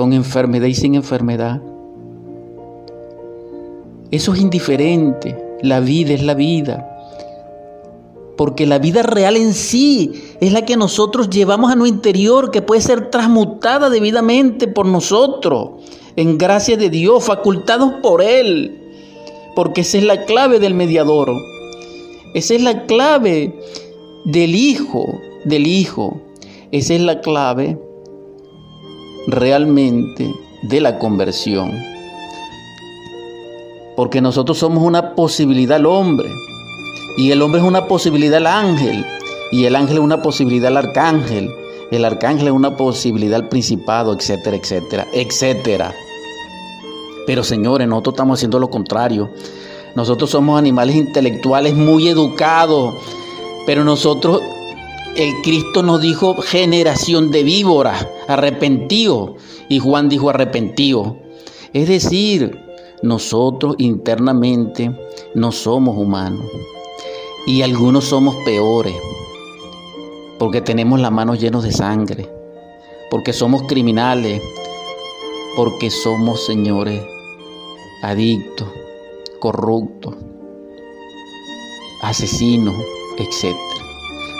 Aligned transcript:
con 0.00 0.14
enfermedad 0.14 0.66
y 0.66 0.74
sin 0.74 0.94
enfermedad. 0.94 1.60
Eso 4.10 4.32
es 4.32 4.40
indiferente. 4.40 5.36
La 5.60 5.80
vida 5.80 6.14
es 6.14 6.22
la 6.22 6.32
vida. 6.32 6.88
Porque 8.34 8.64
la 8.64 8.78
vida 8.78 9.02
real 9.02 9.36
en 9.36 9.52
sí 9.52 10.12
es 10.40 10.54
la 10.54 10.64
que 10.64 10.78
nosotros 10.78 11.28
llevamos 11.28 11.70
a 11.70 11.74
nuestro 11.74 11.96
interior, 11.96 12.50
que 12.50 12.62
puede 12.62 12.80
ser 12.80 13.10
transmutada 13.10 13.90
debidamente 13.90 14.68
por 14.68 14.86
nosotros, 14.86 15.72
en 16.16 16.38
gracia 16.38 16.78
de 16.78 16.88
Dios, 16.88 17.22
facultados 17.22 17.92
por 18.00 18.22
Él. 18.22 18.80
Porque 19.54 19.82
esa 19.82 19.98
es 19.98 20.04
la 20.04 20.24
clave 20.24 20.60
del 20.60 20.72
mediador. 20.72 21.30
Esa 22.32 22.54
es 22.54 22.62
la 22.62 22.86
clave 22.86 23.54
del 24.24 24.54
Hijo, 24.54 25.04
del 25.44 25.66
Hijo. 25.66 26.22
Esa 26.72 26.94
es 26.94 27.02
la 27.02 27.20
clave 27.20 27.76
realmente 29.26 30.32
de 30.62 30.80
la 30.80 30.98
conversión. 30.98 31.72
Porque 33.96 34.20
nosotros 34.20 34.58
somos 34.58 34.82
una 34.82 35.14
posibilidad 35.14 35.76
al 35.76 35.86
hombre. 35.86 36.30
Y 37.18 37.32
el 37.32 37.42
hombre 37.42 37.60
es 37.60 37.66
una 37.66 37.86
posibilidad 37.86 38.38
al 38.38 38.46
ángel. 38.46 39.04
Y 39.52 39.64
el 39.64 39.76
ángel 39.76 39.98
es 39.98 40.02
una 40.02 40.22
posibilidad 40.22 40.68
al 40.68 40.76
arcángel. 40.78 41.50
El 41.90 42.04
arcángel 42.04 42.48
es 42.48 42.52
una 42.52 42.76
posibilidad 42.76 43.40
al 43.40 43.48
principado, 43.48 44.14
etcétera, 44.14 44.56
etcétera, 44.56 45.06
etcétera. 45.12 45.94
Pero 47.26 47.42
señores, 47.42 47.88
nosotros 47.88 48.14
estamos 48.14 48.38
haciendo 48.38 48.58
lo 48.58 48.70
contrario. 48.70 49.30
Nosotros 49.96 50.30
somos 50.30 50.58
animales 50.58 50.96
intelectuales 50.96 51.74
muy 51.74 52.08
educados. 52.08 52.94
Pero 53.66 53.84
nosotros, 53.84 54.40
el 55.16 55.42
Cristo 55.42 55.82
nos 55.82 56.00
dijo 56.00 56.36
generación 56.36 57.30
de 57.30 57.42
víboras, 57.42 58.06
arrepentido. 58.28 59.36
Y 59.68 59.78
Juan 59.78 60.08
dijo 60.08 60.30
arrepentido. 60.30 61.16
Es 61.72 61.88
decir, 61.88 62.58
nosotros 63.02 63.76
internamente 63.78 64.90
no 65.34 65.52
somos 65.52 65.96
humanos. 65.96 66.44
Y 67.46 67.62
algunos 67.62 68.04
somos 68.04 68.36
peores. 68.44 68.94
Porque 70.38 70.60
tenemos 70.60 71.00
las 71.00 71.12
manos 71.12 71.40
llenas 71.40 71.62
de 71.62 71.72
sangre. 71.72 72.28
Porque 73.10 73.32
somos 73.32 73.62
criminales. 73.64 74.40
Porque 75.56 75.90
somos, 75.90 76.46
señores, 76.46 77.02
adictos, 78.02 78.68
corruptos, 79.40 80.14
asesinos, 82.02 82.74
etc. 83.18 83.56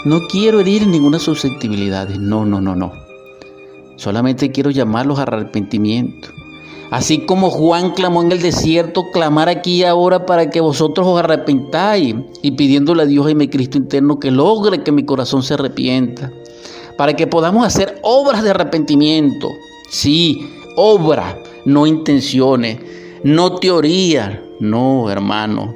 No 0.03 0.27
quiero 0.29 0.61
herir 0.61 0.87
ninguna 0.87 1.19
susceptibilidad. 1.19 2.09
No, 2.09 2.47
no, 2.47 2.61
no, 2.61 2.75
no. 2.75 2.93
Solamente 3.97 4.51
quiero 4.51 4.71
llamarlos 4.71 5.19
a 5.19 5.23
arrepentimiento. 5.23 6.29
Así 6.91 7.27
como 7.27 7.51
Juan 7.51 7.91
clamó 7.91 8.23
en 8.23 8.33
el 8.33 8.41
desierto, 8.41 9.11
clamar 9.13 9.51
aquí 9.51 9.85
ahora 9.85 10.25
para 10.25 10.49
que 10.49 10.61
vosotros 10.61 11.07
os 11.07 11.19
arrepentáis 11.19 12.17
y 12.41 12.53
pidiéndole 12.53 13.03
a 13.03 13.07
Dios 13.07 13.31
y 13.31 13.35
mi 13.35 13.49
Cristo 13.49 13.77
interno 13.77 14.19
que 14.19 14.31
logre 14.31 14.83
que 14.83 14.91
mi 14.91 15.05
corazón 15.05 15.43
se 15.43 15.55
arrepienta. 15.55 16.33
Para 16.97 17.15
que 17.15 17.27
podamos 17.27 17.67
hacer 17.67 18.01
obras 18.03 18.43
de 18.43 18.51
arrepentimiento. 18.51 19.49
Sí, 19.91 20.49
obras, 20.77 21.37
no 21.67 21.87
intenciones, 21.87 22.79
no 23.23 23.57
teoría. 23.57 24.43
No, 24.61 25.11
hermano, 25.11 25.75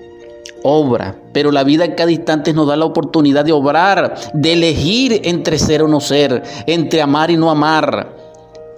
obra. 0.64 1.14
Pero 1.32 1.52
la 1.52 1.62
vida 1.62 1.84
a 1.84 1.94
cada 1.94 2.10
instante 2.10 2.52
nos 2.52 2.66
da 2.66 2.76
la 2.76 2.86
oportunidad 2.86 3.44
de 3.44 3.52
obrar, 3.52 4.14
de 4.32 4.52
elegir 4.54 5.20
entre 5.24 5.58
ser 5.58 5.82
o 5.82 5.88
no 5.88 6.00
ser, 6.00 6.42
entre 6.66 7.02
amar 7.02 7.30
y 7.30 7.36
no 7.36 7.50
amar. 7.50 8.16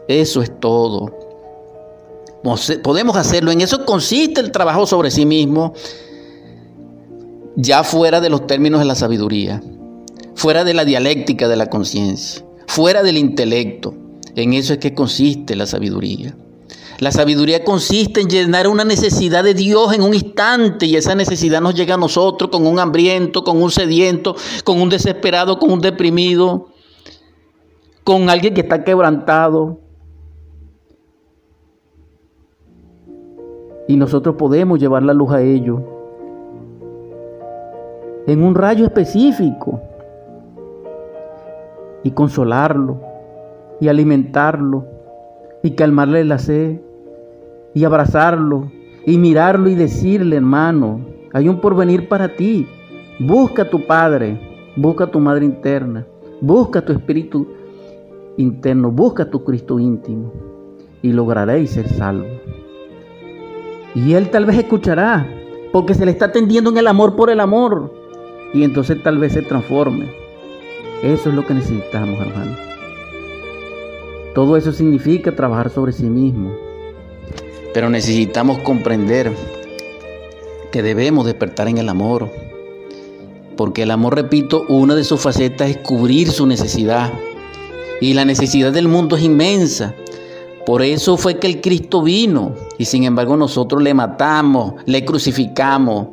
Eso 0.09 0.43
es 0.43 0.61
todo. 0.61 1.13
Podemos 2.83 3.17
hacerlo. 3.17 3.51
En 3.51 3.61
eso 3.61 3.85
consiste 3.85 4.41
el 4.41 4.53
trabajo 4.53 4.87
sobre 4.87 5.11
sí 5.11 5.25
mismo, 5.25 5.73
ya 7.57 7.83
fuera 7.85 8.21
de 8.21 8.31
los 8.31 8.47
términos 8.47 8.81
de 8.81 8.87
la 8.87 8.95
sabiduría, 8.95 9.63
fuera 10.35 10.65
de 10.65 10.75
la 10.75 10.85
dialéctica 10.85 11.49
de 11.49 11.57
la 11.57 11.71
conciencia, 11.71 12.45
fuera 12.67 13.03
del 13.03 13.17
intelecto. 13.17 13.95
En 14.35 14.53
eso 14.53 14.75
es 14.75 14.79
que 14.81 14.93
consiste 14.93 15.57
la 15.57 15.67
sabiduría. 15.67 16.37
La 16.99 17.11
sabiduría 17.11 17.63
consiste 17.63 18.21
en 18.21 18.29
llenar 18.29 18.69
una 18.69 18.85
necesidad 18.85 19.45
de 19.45 19.55
Dios 19.55 19.93
en 19.93 20.03
un 20.03 20.15
instante 20.15 20.87
y 20.87 20.97
esa 20.97 21.15
necesidad 21.15 21.61
nos 21.61 21.75
llega 21.75 21.95
a 21.95 21.99
nosotros 21.99 22.51
con 22.51 22.67
un 22.67 22.79
hambriento, 22.79 23.45
con 23.45 23.63
un 23.63 23.71
sediento, 23.71 24.35
con 24.65 24.81
un 24.81 24.89
desesperado, 24.89 25.59
con 25.59 25.71
un 25.71 25.81
deprimido, 25.81 26.69
con 28.03 28.31
alguien 28.31 28.55
que 28.55 28.63
está 28.63 28.83
quebrantado, 28.83 29.81
Y 33.89 33.97
nosotros 33.97 34.35
podemos 34.37 34.81
llevar 34.81 35.03
la 35.03 35.15
luz 35.15 35.31
a 35.33 35.41
ellos 35.41 35.81
en 38.27 38.43
un 38.43 38.55
rayo 38.57 38.85
específico 38.85 39.81
y 42.03 42.11
consolarlo 42.11 43.01
y 43.81 43.87
alimentarlo 43.89 44.85
y 45.63 45.73
calmarle 45.73 46.25
la 46.25 46.39
sed 46.39 46.81
y 47.77 47.85
abrazarlo 47.85 48.73
y 49.05 49.19
mirarlo 49.19 49.69
y 49.69 49.75
decirle, 49.75 50.37
hermano, 50.37 50.99
hay 51.35 51.47
un 51.47 51.61
porvenir 51.61 52.09
para 52.09 52.35
ti. 52.35 52.67
Busca 53.19 53.63
a 53.63 53.71
tu 53.71 53.87
Padre, 53.87 54.41
busca 54.77 55.05
a 55.05 55.11
tu 55.11 55.21
Madre 55.21 55.45
interna, 55.45 56.07
busca 56.41 56.79
a 56.79 56.85
tu 56.87 56.95
Espíritu 56.95 57.47
interno, 58.39 58.91
busca 58.91 59.25
a 59.25 59.31
tu 59.31 59.45
Cristo 59.45 59.79
íntimo 59.79 60.33
y 61.03 61.13
lograréis 61.13 61.73
ser 61.73 61.87
salvos. 61.87 62.41
Y 63.95 64.15
él 64.15 64.31
tal 64.31 64.47
vez 64.47 64.57
escuchará, 64.57 65.29
porque 65.71 65.93
se 65.93 66.07
le 66.07 66.13
está 66.13 66.33
tendiendo 66.33 66.71
en 66.71 66.79
el 66.79 66.87
amor 66.87 67.15
por 67.15 67.29
el 67.29 67.41
amor. 67.41 67.93
Y 68.55 68.63
entonces 68.63 69.03
tal 69.03 69.19
vez 69.19 69.35
se 69.35 69.43
transforme. 69.43 70.11
Eso 71.03 71.29
es 71.29 71.35
lo 71.37 71.45
que 71.45 71.53
necesitamos, 71.53 72.19
hermano. 72.21 72.57
Todo 74.35 74.57
eso 74.57 74.73
significa 74.73 75.37
trabajar 75.37 75.69
sobre 75.69 75.93
sí 75.93 76.09
mismo. 76.09 76.66
Pero 77.77 77.91
necesitamos 77.91 78.61
comprender 78.61 79.31
que 80.73 80.83
debemos 80.83 81.27
despertar 81.27 81.69
en 81.69 81.77
el 81.77 81.91
amor. 81.91 82.33
Porque 83.55 83.83
el 83.83 83.91
amor, 83.91 84.15
repito, 84.15 84.65
una 84.71 84.95
de 84.95 85.05
sus 85.05 85.21
facetas 85.21 85.69
es 85.69 85.77
cubrir 85.77 86.31
su 86.31 86.47
necesidad. 86.47 87.13
Y 88.01 88.15
la 88.15 88.25
necesidad 88.25 88.73
del 88.73 88.89
mundo 88.89 89.17
es 89.17 89.25
inmensa. 89.25 89.95
Por 90.65 90.81
eso 90.81 91.19
fue 91.19 91.39
que 91.39 91.49
el 91.49 91.61
Cristo 91.61 92.01
vino 92.01 92.55
y 92.79 92.87
sin 92.87 93.05
embargo 93.05 93.37
nosotros 93.37 93.83
le 93.83 93.93
matamos, 93.93 94.77
le 94.87 95.05
crucificamos. 95.05 96.07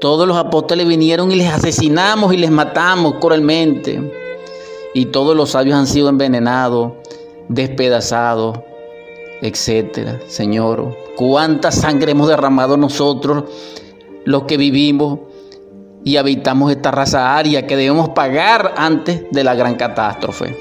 Todos 0.00 0.26
los 0.26 0.36
apóstoles 0.36 0.88
vinieron 0.88 1.30
y 1.30 1.36
les 1.36 1.52
asesinamos 1.52 2.34
y 2.34 2.36
les 2.36 2.50
matamos 2.50 3.14
cruelmente. 3.20 4.12
Y 4.92 5.04
todos 5.04 5.36
los 5.36 5.50
sabios 5.50 5.76
han 5.76 5.86
sido 5.86 6.08
envenenados, 6.08 6.94
despedazados, 7.48 8.58
etcétera. 9.44 10.20
Señor, 10.26 10.96
cuánta 11.16 11.70
sangre 11.70 12.12
hemos 12.12 12.28
derramado 12.28 12.78
nosotros, 12.78 13.44
los 14.24 14.44
que 14.44 14.56
vivimos 14.56 15.20
y 16.02 16.16
habitamos 16.16 16.70
esta 16.70 16.90
raza 16.90 17.36
aria 17.36 17.66
que 17.66 17.76
debemos 17.76 18.08
pagar 18.08 18.72
antes 18.78 19.24
de 19.30 19.44
la 19.44 19.54
gran 19.54 19.74
catástrofe. 19.74 20.56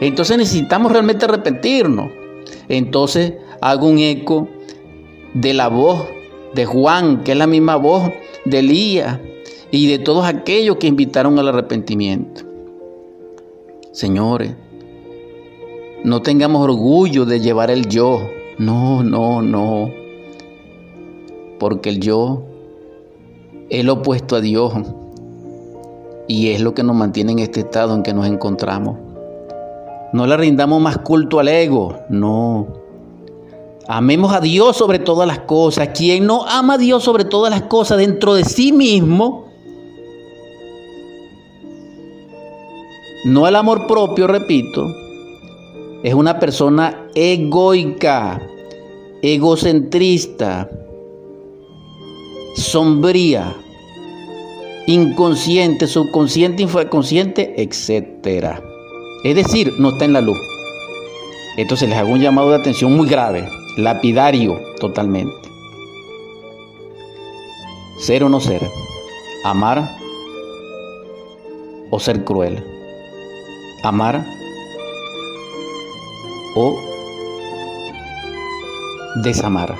Entonces 0.00 0.36
necesitamos 0.36 0.90
realmente 0.90 1.26
arrepentirnos. 1.26 2.10
Entonces 2.68 3.34
hago 3.60 3.86
un 3.86 4.00
eco 4.00 4.48
de 5.34 5.54
la 5.54 5.68
voz 5.68 6.08
de 6.54 6.66
Juan, 6.66 7.22
que 7.22 7.32
es 7.32 7.38
la 7.38 7.46
misma 7.46 7.76
voz 7.76 8.10
de 8.44 8.58
Elías 8.58 9.20
y 9.70 9.86
de 9.86 10.00
todos 10.00 10.26
aquellos 10.26 10.78
que 10.78 10.88
invitaron 10.88 11.38
al 11.38 11.46
arrepentimiento. 11.48 12.42
Señores, 13.92 14.56
no 16.06 16.22
tengamos 16.22 16.62
orgullo 16.62 17.24
de 17.24 17.40
llevar 17.40 17.68
el 17.68 17.88
yo. 17.88 18.30
No, 18.58 19.02
no, 19.02 19.42
no. 19.42 19.90
Porque 21.58 21.88
el 21.88 21.98
yo 21.98 22.44
es 23.68 23.84
lo 23.84 23.94
opuesto 23.94 24.36
a 24.36 24.40
Dios. 24.40 24.72
Y 26.28 26.50
es 26.50 26.60
lo 26.60 26.74
que 26.74 26.84
nos 26.84 26.94
mantiene 26.94 27.32
en 27.32 27.40
este 27.40 27.58
estado 27.58 27.92
en 27.92 28.04
que 28.04 28.14
nos 28.14 28.24
encontramos. 28.24 28.96
No 30.12 30.28
le 30.28 30.36
rindamos 30.36 30.80
más 30.80 30.98
culto 30.98 31.40
al 31.40 31.48
ego, 31.48 31.96
no. 32.08 32.68
Amemos 33.88 34.32
a 34.32 34.40
Dios 34.40 34.76
sobre 34.76 35.00
todas 35.00 35.26
las 35.26 35.40
cosas. 35.40 35.88
Quien 35.88 36.24
no 36.24 36.46
ama 36.46 36.74
a 36.74 36.78
Dios 36.78 37.02
sobre 37.02 37.24
todas 37.24 37.50
las 37.50 37.62
cosas 37.62 37.98
dentro 37.98 38.34
de 38.34 38.44
sí 38.44 38.70
mismo, 38.70 39.46
no 43.24 43.48
el 43.48 43.56
amor 43.56 43.88
propio, 43.88 44.28
repito, 44.28 44.86
es 46.06 46.14
una 46.14 46.38
persona 46.38 47.08
egoica, 47.16 48.40
egocentrista, 49.22 50.70
sombría, 52.54 53.52
inconsciente, 54.86 55.88
subconsciente, 55.88 56.62
inconsciente, 56.62 57.60
etcétera. 57.60 58.62
Es 59.24 59.34
decir, 59.34 59.74
no 59.80 59.88
está 59.88 60.04
en 60.04 60.12
la 60.12 60.20
luz. 60.20 60.38
Entonces 61.56 61.88
les 61.88 61.98
hago 61.98 62.12
un 62.12 62.20
llamado 62.20 62.50
de 62.50 62.56
atención 62.58 62.96
muy 62.96 63.08
grave, 63.08 63.48
lapidario 63.76 64.60
totalmente. 64.78 65.34
Ser 67.98 68.22
o 68.22 68.28
no 68.28 68.38
ser, 68.38 68.62
amar 69.44 69.90
o 71.90 71.98
ser 71.98 72.22
cruel, 72.22 72.64
amar 73.82 74.35
o 76.56 76.76
desamar. 79.22 79.76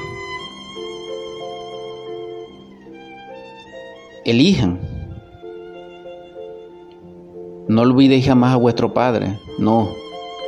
Elijan. 4.25 4.81
No 7.69 7.83
olvidéis 7.83 8.27
jamás 8.27 8.53
a 8.53 8.57
vuestro 8.57 8.95
Padre. 8.95 9.39
No, 9.59 9.89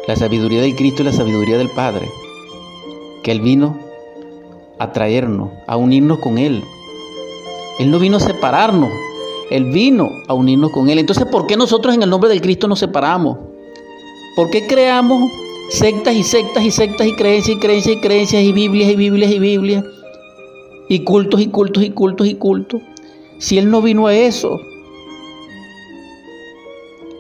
la 0.07 0.15
sabiduría 0.15 0.61
del 0.61 0.77
Cristo 0.77 1.03
y 1.03 1.07
la 1.07 1.13
sabiduría 1.13 1.59
del 1.59 1.71
Padre. 1.71 2.09
Que 3.23 3.33
Él 3.33 3.41
vino 3.41 3.79
a 4.79 4.93
traernos, 4.93 5.51
a 5.67 5.77
unirnos 5.77 6.19
con 6.19 6.39
Él. 6.39 6.63
Él 7.81 7.91
no 7.91 7.99
vino 7.99 8.17
a 8.17 8.21
separarnos, 8.21 8.91
Él 9.51 9.71
vino 9.73 10.11
a 10.29 10.35
unirnos 10.35 10.71
con 10.73 10.89
Él. 10.91 10.99
Entonces, 10.99 11.27
¿por 11.27 11.47
qué 11.47 11.57
nosotros 11.57 11.95
en 11.95 12.03
el 12.03 12.11
nombre 12.11 12.29
del 12.29 12.41
Cristo 12.41 12.69
nos 12.69 12.79
separamos? 12.79 13.39
¿Por 14.37 14.51
qué 14.51 14.67
creamos 14.67 15.31
sectas 15.69 16.15
y 16.15 16.23
sectas 16.23 16.65
y 16.65 16.71
sectas 16.71 17.07
y 17.07 17.15
creencias 17.15 17.57
y 17.57 17.61
creencias 17.61 17.97
y 17.97 18.01
creencias 18.01 18.43
y 18.43 18.53
Biblias 18.53 18.91
y 18.91 18.97
Biblias 18.97 19.31
y 19.31 19.39
Biblias? 19.39 19.85
Y 20.89 21.05
cultos 21.05 21.41
y 21.41 21.49
cultos 21.49 21.85
y 21.85 21.91
cultos 21.91 22.27
y 22.27 22.35
cultos. 22.35 22.81
Si 23.39 23.59
Él 23.59 23.71
no 23.71 23.83
vino 23.83 24.07
a 24.07 24.15
eso. 24.15 24.59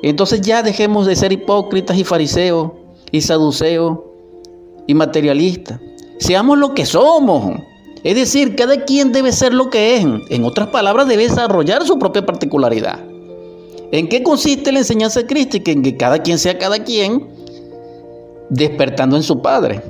Entonces 0.02 0.40
ya 0.40 0.62
dejemos 0.62 1.06
de 1.06 1.16
ser 1.16 1.32
hipócritas 1.32 1.98
y 1.98 2.04
fariseos 2.04 2.72
y 3.10 3.20
saduceos 3.20 3.98
y 4.86 4.94
materialistas. 4.94 5.80
Seamos 6.18 6.58
lo 6.58 6.74
que 6.74 6.86
somos. 6.86 7.60
Es 8.04 8.14
decir, 8.14 8.54
cada 8.54 8.84
quien 8.84 9.12
debe 9.12 9.32
ser 9.32 9.52
lo 9.52 9.70
que 9.70 9.96
es. 9.96 10.06
En 10.30 10.44
otras 10.44 10.68
palabras, 10.68 11.08
debe 11.08 11.24
desarrollar 11.24 11.84
su 11.84 11.98
propia 11.98 12.24
particularidad. 12.24 13.04
¿En 13.90 14.08
qué 14.08 14.22
consiste 14.22 14.70
la 14.72 14.80
enseñanza 14.80 15.26
crística? 15.26 15.70
En 15.70 15.82
que 15.82 15.96
cada 15.96 16.22
quien 16.22 16.38
sea 16.38 16.58
cada 16.58 16.84
quien, 16.84 17.28
despertando 18.50 19.16
en 19.16 19.22
su 19.22 19.40
Padre. 19.40 19.82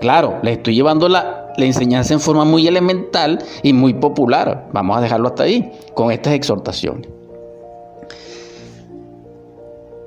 Claro, 0.00 0.38
le 0.42 0.52
estoy 0.52 0.74
llevando 0.74 1.08
la, 1.08 1.52
la 1.56 1.64
enseñanza 1.64 2.14
en 2.14 2.20
forma 2.20 2.44
muy 2.44 2.66
elemental 2.66 3.38
y 3.62 3.72
muy 3.72 3.94
popular. 3.94 4.68
Vamos 4.72 4.96
a 4.96 5.00
dejarlo 5.00 5.28
hasta 5.28 5.44
ahí, 5.44 5.70
con 5.94 6.10
estas 6.10 6.34
exhortaciones. 6.34 7.08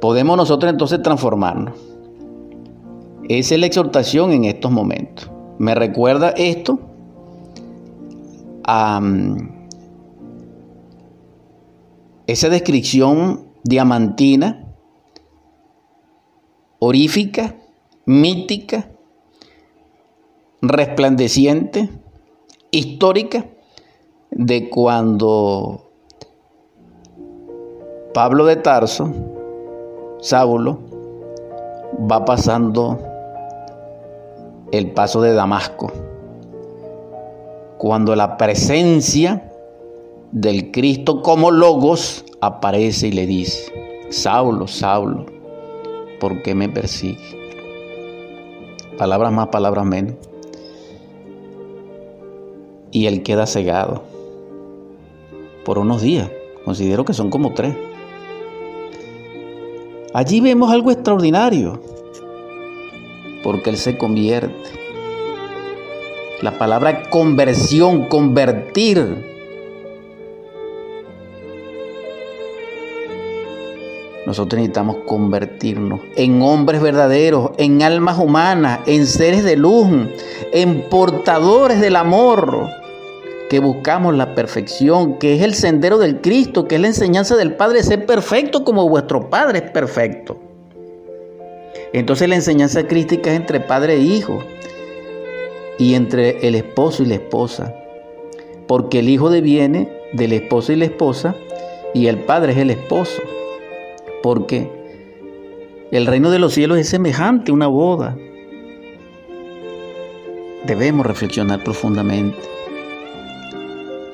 Podemos 0.02 0.38
nosotros 0.38 0.72
entonces 0.72 1.02
transformarnos. 1.02 1.76
Esa 3.28 3.56
es 3.56 3.60
la 3.60 3.66
exhortación 3.66 4.34
en 4.34 4.46
estos 4.46 4.72
momentos. 4.72 5.32
Me 5.58 5.74
recuerda 5.74 6.30
esto 6.32 6.80
a 8.66 9.02
esa 12.28 12.50
descripción 12.50 13.48
diamantina, 13.64 14.66
orífica, 16.80 17.56
mítica, 18.06 18.90
resplandeciente, 20.62 21.90
histórica, 22.72 23.46
de 24.32 24.70
cuando 24.70 25.92
Pablo 28.14 28.46
de 28.46 28.58
Tarso, 28.58 29.12
Saulo, 30.20 30.80
va 32.12 32.26
pasando 32.26 33.00
el 34.72 34.92
paso 34.92 35.22
de 35.22 35.34
Damasco 35.34 35.92
cuando 37.78 38.16
la 38.16 38.38
presencia 38.38 39.52
del 40.32 40.72
Cristo 40.72 41.22
como 41.22 41.52
logos 41.52 42.26
aparece 42.42 43.08
y 43.08 43.12
le 43.12 43.26
dice, 43.26 43.72
Saulo, 44.10 44.68
Saulo, 44.68 45.26
¿por 46.20 46.42
qué 46.42 46.56
me 46.56 46.68
persigue? 46.68 47.45
Palabras 48.98 49.32
más, 49.32 49.48
palabras 49.48 49.86
menos. 49.86 50.16
Y 52.92 53.08
él 53.08 53.24
queda 53.24 53.46
cegado 53.46 54.04
por 55.66 55.80
unos 55.80 56.02
días, 56.02 56.30
considero 56.64 57.04
que 57.04 57.14
son 57.14 57.30
como 57.30 57.54
tres. 57.54 57.76
Allí 60.14 60.40
vemos 60.40 60.72
algo 60.72 60.92
extraordinario, 60.92 61.82
porque 63.44 63.70
él 63.70 63.78
se 63.78 63.98
convierte 63.98 64.86
la 66.42 66.58
palabra 66.58 67.10
conversión, 67.10 68.08
convertir. 68.08 69.35
Nosotros 74.36 74.60
necesitamos 74.60 74.98
convertirnos 75.08 76.02
en 76.18 76.42
hombres 76.42 76.82
verdaderos, 76.82 77.52
en 77.58 77.82
almas 77.82 78.20
humanas, 78.20 78.82
en 78.86 79.08
seres 79.08 79.46
de 79.46 79.56
luz, 79.56 79.88
en 80.52 80.90
portadores 80.90 81.80
del 81.80 81.96
amor, 81.96 82.68
que 83.50 83.60
buscamos 83.60 84.14
la 84.14 84.36
perfección, 84.36 85.20
que 85.20 85.36
es 85.36 85.42
el 85.42 85.56
sendero 85.56 85.98
del 86.00 86.20
Cristo, 86.20 86.68
que 86.68 86.76
es 86.76 86.82
la 86.82 86.88
enseñanza 86.88 87.38
del 87.38 87.56
Padre, 87.56 87.82
ser 87.82 88.06
perfecto 88.06 88.66
como 88.66 88.90
vuestro 88.90 89.30
Padre 89.30 89.60
es 89.60 89.72
perfecto. 89.72 90.38
Entonces 91.94 92.28
la 92.28 92.36
enseñanza 92.36 92.86
crística 92.90 93.32
es 93.32 93.38
entre 93.38 93.62
Padre 93.62 93.94
e 93.94 94.00
Hijo 94.00 94.44
y 95.80 95.94
entre 95.94 96.46
el 96.46 96.56
esposo 96.56 97.04
y 97.04 97.06
la 97.06 97.16
esposa, 97.16 97.74
porque 98.68 99.00
el 99.00 99.08
hijo 99.08 99.30
deviene 99.30 99.90
del 100.12 100.34
esposo 100.34 100.74
y 100.74 100.76
la 100.76 100.86
esposa 100.86 101.38
y 101.94 102.08
el 102.08 102.18
padre 102.18 102.52
es 102.52 102.58
el 102.58 102.72
esposo, 102.72 103.22
porque 104.26 104.72
el 105.92 106.08
reino 106.08 106.32
de 106.32 106.40
los 106.40 106.56
cielos 106.56 106.80
es 106.80 106.90
semejante 106.90 107.52
a 107.52 107.54
una 107.54 107.68
boda. 107.68 108.18
Debemos 110.66 111.06
reflexionar 111.06 111.64
profundamente 111.64 112.40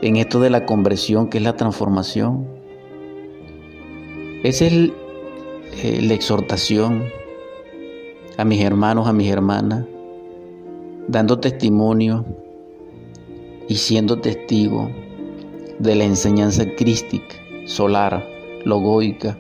en 0.02 0.18
esto 0.18 0.42
de 0.42 0.50
la 0.50 0.66
conversión, 0.66 1.30
que 1.30 1.38
es 1.38 1.44
la 1.46 1.56
transformación. 1.56 2.46
Esa 4.44 4.66
es 4.66 4.74
eh, 5.82 6.02
la 6.02 6.14
exhortación 6.14 7.06
a 8.36 8.44
mis 8.44 8.62
hermanos, 8.66 9.08
a 9.08 9.14
mis 9.14 9.32
hermanas, 9.32 9.86
dando 11.08 11.40
testimonio 11.40 12.26
y 13.70 13.76
siendo 13.76 14.20
testigo 14.20 14.92
de 15.80 15.96
la 15.96 16.04
enseñanza 16.04 16.66
crística, 16.76 17.38
solar, 17.64 18.28
logoica, 18.66 19.38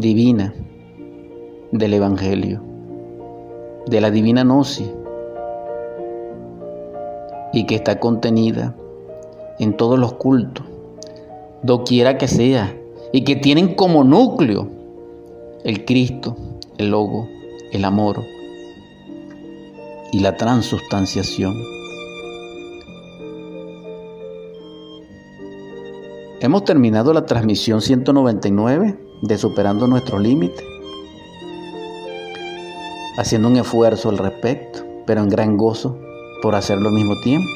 divina 0.00 0.54
del 1.72 1.92
Evangelio, 1.92 2.62
de 3.86 4.00
la 4.00 4.10
divina 4.10 4.44
gnosis, 4.44 4.90
y 7.52 7.66
que 7.66 7.74
está 7.74 8.00
contenida 8.00 8.74
en 9.58 9.76
todos 9.76 9.98
los 9.98 10.14
cultos, 10.14 10.64
doquiera 11.62 12.16
que 12.16 12.28
sea, 12.28 12.74
y 13.12 13.24
que 13.24 13.36
tienen 13.36 13.74
como 13.74 14.02
núcleo 14.02 14.68
el 15.64 15.84
Cristo, 15.84 16.34
el 16.78 16.90
Logo, 16.90 17.28
el 17.70 17.84
amor, 17.84 18.22
y 20.12 20.20
la 20.20 20.34
transustanciación. 20.36 21.54
Hemos 26.40 26.64
terminado 26.64 27.12
la 27.12 27.26
transmisión 27.26 27.82
199 27.82 29.09
de 29.22 29.38
Superando 29.38 29.86
nuestros 29.86 30.20
límites, 30.20 30.64
haciendo 33.18 33.48
un 33.48 33.56
esfuerzo 33.56 34.08
al 34.08 34.18
respecto, 34.18 34.80
pero 35.06 35.22
en 35.22 35.28
gran 35.28 35.56
gozo 35.56 35.98
por 36.42 36.54
hacerlo 36.54 36.88
al 36.88 36.94
mismo 36.94 37.20
tiempo, 37.22 37.48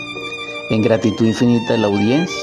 en 0.70 0.82
gratitud 0.82 1.26
infinita 1.26 1.72
de 1.72 1.78
la 1.78 1.86
audiencia. 1.86 2.42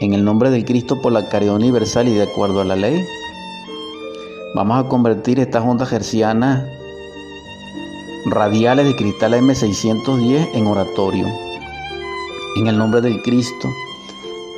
En 0.00 0.14
el 0.14 0.24
nombre 0.24 0.50
del 0.50 0.64
Cristo 0.64 1.00
por 1.00 1.12
la 1.12 1.28
caridad 1.28 1.54
universal 1.54 2.08
y 2.08 2.14
de 2.14 2.24
acuerdo 2.24 2.60
a 2.60 2.64
la 2.64 2.76
ley, 2.76 3.04
Vamos 4.54 4.84
a 4.84 4.86
convertir 4.86 5.40
estas 5.40 5.64
ondas 5.64 5.90
hercianas 5.92 6.68
radiales 8.26 8.84
de 8.84 8.94
cristal 8.94 9.32
M610 9.32 10.50
en 10.52 10.66
oratorio. 10.66 11.26
En 12.56 12.66
el 12.66 12.76
nombre 12.76 13.00
del 13.00 13.22
Cristo, 13.22 13.70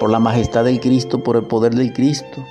por 0.04 0.10
la 0.10 0.20
majestad 0.20 0.66
del 0.66 0.80
Cristo, 0.80 1.22
por 1.22 1.36
el 1.36 1.44
poder 1.44 1.74
del 1.74 1.94
Cristo, 1.94 2.44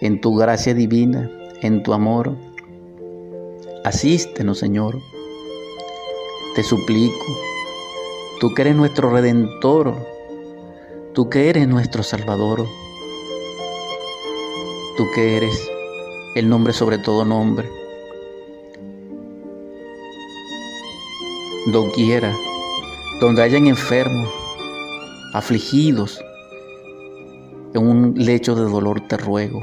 en 0.00 0.18
tu 0.18 0.34
gracia 0.34 0.72
divina, 0.72 1.30
en 1.60 1.82
tu 1.82 1.92
amor. 1.92 2.34
Asístenos, 3.84 4.60
Señor. 4.60 4.98
Te 6.54 6.62
suplico, 6.62 7.26
tú 8.40 8.54
que 8.54 8.62
eres 8.62 8.76
nuestro 8.76 9.10
redentor, 9.10 9.94
tú 11.12 11.28
que 11.28 11.50
eres 11.50 11.68
nuestro 11.68 12.02
Salvador, 12.02 12.66
tú 14.96 15.06
que 15.14 15.36
eres 15.36 15.70
el 16.34 16.48
nombre 16.48 16.72
sobre 16.72 16.96
todo 16.96 17.26
nombre. 17.26 17.68
Doquiera, 21.66 22.34
donde 23.20 23.42
hayan 23.42 23.66
enfermos, 23.66 24.30
afligidos, 25.34 26.18
en 27.74 27.86
un 27.86 28.14
lecho 28.16 28.54
de 28.54 28.70
dolor 28.70 29.06
te 29.08 29.16
ruego, 29.16 29.62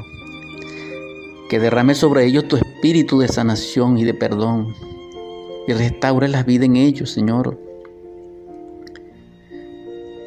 que 1.48 1.58
derrame 1.58 1.94
sobre 1.94 2.24
ellos 2.24 2.48
tu 2.48 2.56
espíritu 2.56 3.18
de 3.18 3.28
sanación 3.28 3.98
y 3.98 4.04
de 4.04 4.14
perdón, 4.14 4.74
y 5.66 5.72
restaure 5.72 6.28
la 6.28 6.42
vida 6.42 6.64
en 6.64 6.76
ellos, 6.76 7.10
Señor, 7.10 7.58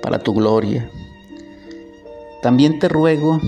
para 0.01 0.19
tu 0.19 0.33
gloria. 0.33 0.89
También 2.41 2.79
te 2.79 2.89
ruego 2.89 3.39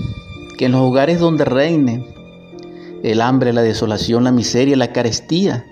que 0.56 0.66
en 0.66 0.72
los 0.72 0.82
hogares 0.82 1.18
donde 1.18 1.44
reine 1.44 2.14
el 3.02 3.20
hambre, 3.20 3.52
la 3.52 3.62
desolación, 3.62 4.24
la 4.24 4.32
miseria, 4.32 4.76
la 4.76 4.92
carestía, 4.92 5.66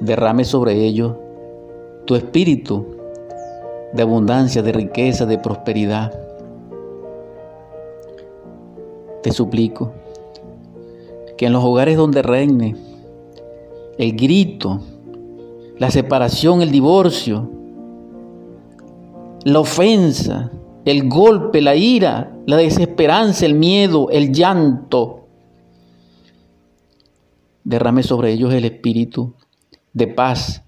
derrame 0.00 0.44
sobre 0.44 0.74
ellos 0.74 1.14
tu 2.06 2.14
espíritu 2.16 2.86
de 3.92 4.02
abundancia, 4.02 4.62
de 4.62 4.72
riqueza, 4.72 5.26
de 5.26 5.38
prosperidad. 5.38 6.12
Te 9.22 9.32
suplico 9.32 9.92
que 11.36 11.46
en 11.46 11.52
los 11.52 11.64
hogares 11.64 11.96
donde 11.96 12.22
reine 12.22 12.76
el 13.98 14.16
grito, 14.16 14.80
la 15.78 15.90
separación, 15.90 16.62
el 16.62 16.70
divorcio, 16.70 17.50
la 19.44 19.60
ofensa, 19.60 20.50
el 20.84 21.08
golpe, 21.08 21.60
la 21.60 21.76
ira, 21.76 22.36
la 22.46 22.56
desesperanza, 22.56 23.46
el 23.46 23.54
miedo, 23.54 24.08
el 24.10 24.32
llanto. 24.32 25.26
Derrame 27.64 28.02
sobre 28.02 28.32
ellos 28.32 28.52
el 28.54 28.64
espíritu 28.64 29.34
de 29.92 30.06
paz, 30.06 30.62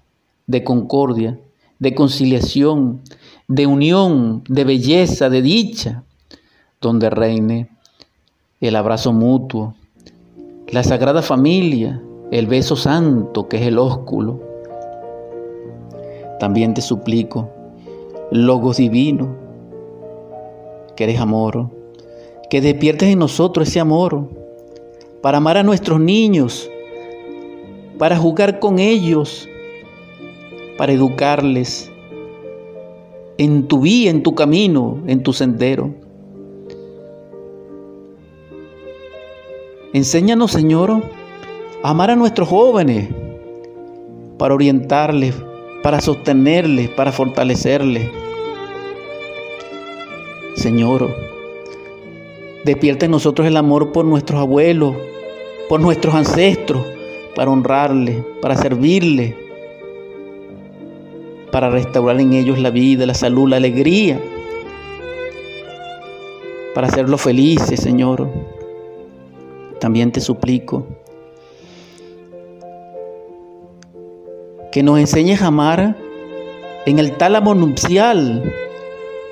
de 0.45 0.63
concordia, 0.63 1.39
de 1.79 1.95
conciliación, 1.95 3.01
de 3.47 3.67
unión, 3.67 4.43
de 4.47 4.63
belleza, 4.63 5.29
de 5.29 5.41
dicha, 5.41 6.03
donde 6.79 7.09
reine 7.09 7.72
el 8.67 8.77
abrazo 8.77 9.11
mutuo, 9.11 9.73
la 10.69 10.83
sagrada 10.83 11.21
familia, 11.21 12.01
el 12.31 12.47
beso 12.47 12.77
santo 12.77 13.49
que 13.49 13.57
es 13.57 13.63
el 13.63 13.77
ósculo. 13.77 14.39
También 16.39 16.73
te 16.73 16.81
suplico, 16.81 17.49
Logos 18.31 18.77
divino, 18.77 19.35
que 20.95 21.03
eres 21.03 21.19
amor, 21.19 21.69
que 22.49 22.61
despiertes 22.61 23.09
en 23.09 23.19
nosotros 23.19 23.67
ese 23.67 23.81
amor 23.81 24.29
para 25.21 25.39
amar 25.39 25.57
a 25.57 25.63
nuestros 25.63 25.99
niños, 25.99 26.69
para 27.97 28.17
jugar 28.17 28.59
con 28.59 28.79
ellos, 28.79 29.49
para 30.77 30.93
educarles 30.93 31.91
en 33.37 33.67
tu 33.67 33.81
vía, 33.81 34.09
en 34.09 34.23
tu 34.23 34.35
camino, 34.35 35.03
en 35.05 35.21
tu 35.21 35.33
sendero. 35.33 36.02
Enséñanos, 39.93 40.51
Señor, 40.51 40.91
a 41.83 41.89
amar 41.89 42.09
a 42.09 42.15
nuestros 42.15 42.49
jóvenes, 42.49 43.09
para 44.37 44.53
orientarles, 44.53 45.35
para 45.83 46.01
sostenerles, 46.01 46.89
para 46.89 47.11
fortalecerles 47.11 48.09
Señor, 50.55 51.13
despierta 52.63 53.05
en 53.05 53.11
nosotros 53.11 53.47
el 53.47 53.57
amor 53.57 53.91
por 53.91 54.05
nuestros 54.05 54.39
abuelos, 54.39 54.95
por 55.67 55.81
nuestros 55.81 56.13
ancestros, 56.13 56.85
para 57.35 57.51
honrarles, 57.51 58.23
para 58.41 58.55
servirles, 58.55 59.35
para 61.51 61.69
restaurar 61.69 62.21
en 62.21 62.33
ellos 62.33 62.59
la 62.59 62.69
vida, 62.69 63.05
la 63.05 63.13
salud, 63.13 63.49
la 63.49 63.57
alegría, 63.57 64.21
para 66.73 66.87
hacerlos 66.87 67.21
felices, 67.21 67.79
Señor. 67.79 68.29
También 69.83 70.13
te 70.13 70.21
suplico 70.21 70.87
que 74.71 74.81
nos 74.81 74.97
enseñes 74.97 75.41
a 75.41 75.47
amar 75.47 75.97
en 76.85 76.99
el 76.99 77.17
tálamo 77.17 77.53
nupcial 77.53 78.49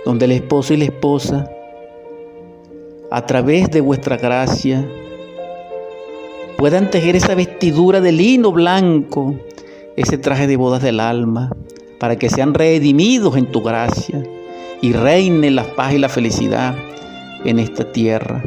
donde 0.03 0.25
el 0.25 0.33
esposo 0.33 0.73
y 0.73 0.77
la 0.77 0.83
esposa, 0.83 1.49
a 3.11 3.25
través 3.25 3.71
de 3.71 3.79
vuestra 3.79 4.17
gracia, 4.17 4.85
puedan 6.57 6.91
tejer 6.91 7.15
esa 7.15 7.33
vestidura 7.33 8.01
de 8.01 8.11
lino 8.11 8.51
blanco, 8.51 9.35
ese 9.95 10.17
traje 10.17 10.47
de 10.47 10.57
bodas 10.57 10.83
del 10.83 10.99
alma, 10.99 11.49
para 11.97 12.17
que 12.17 12.29
sean 12.29 12.53
redimidos 12.53 13.37
en 13.37 13.45
tu 13.45 13.61
gracia 13.61 14.21
y 14.81 14.91
reine 14.91 15.49
la 15.49 15.63
paz 15.63 15.93
y 15.93 15.97
la 15.97 16.09
felicidad 16.09 16.75
en 17.45 17.57
esta 17.57 17.93
tierra. 17.93 18.43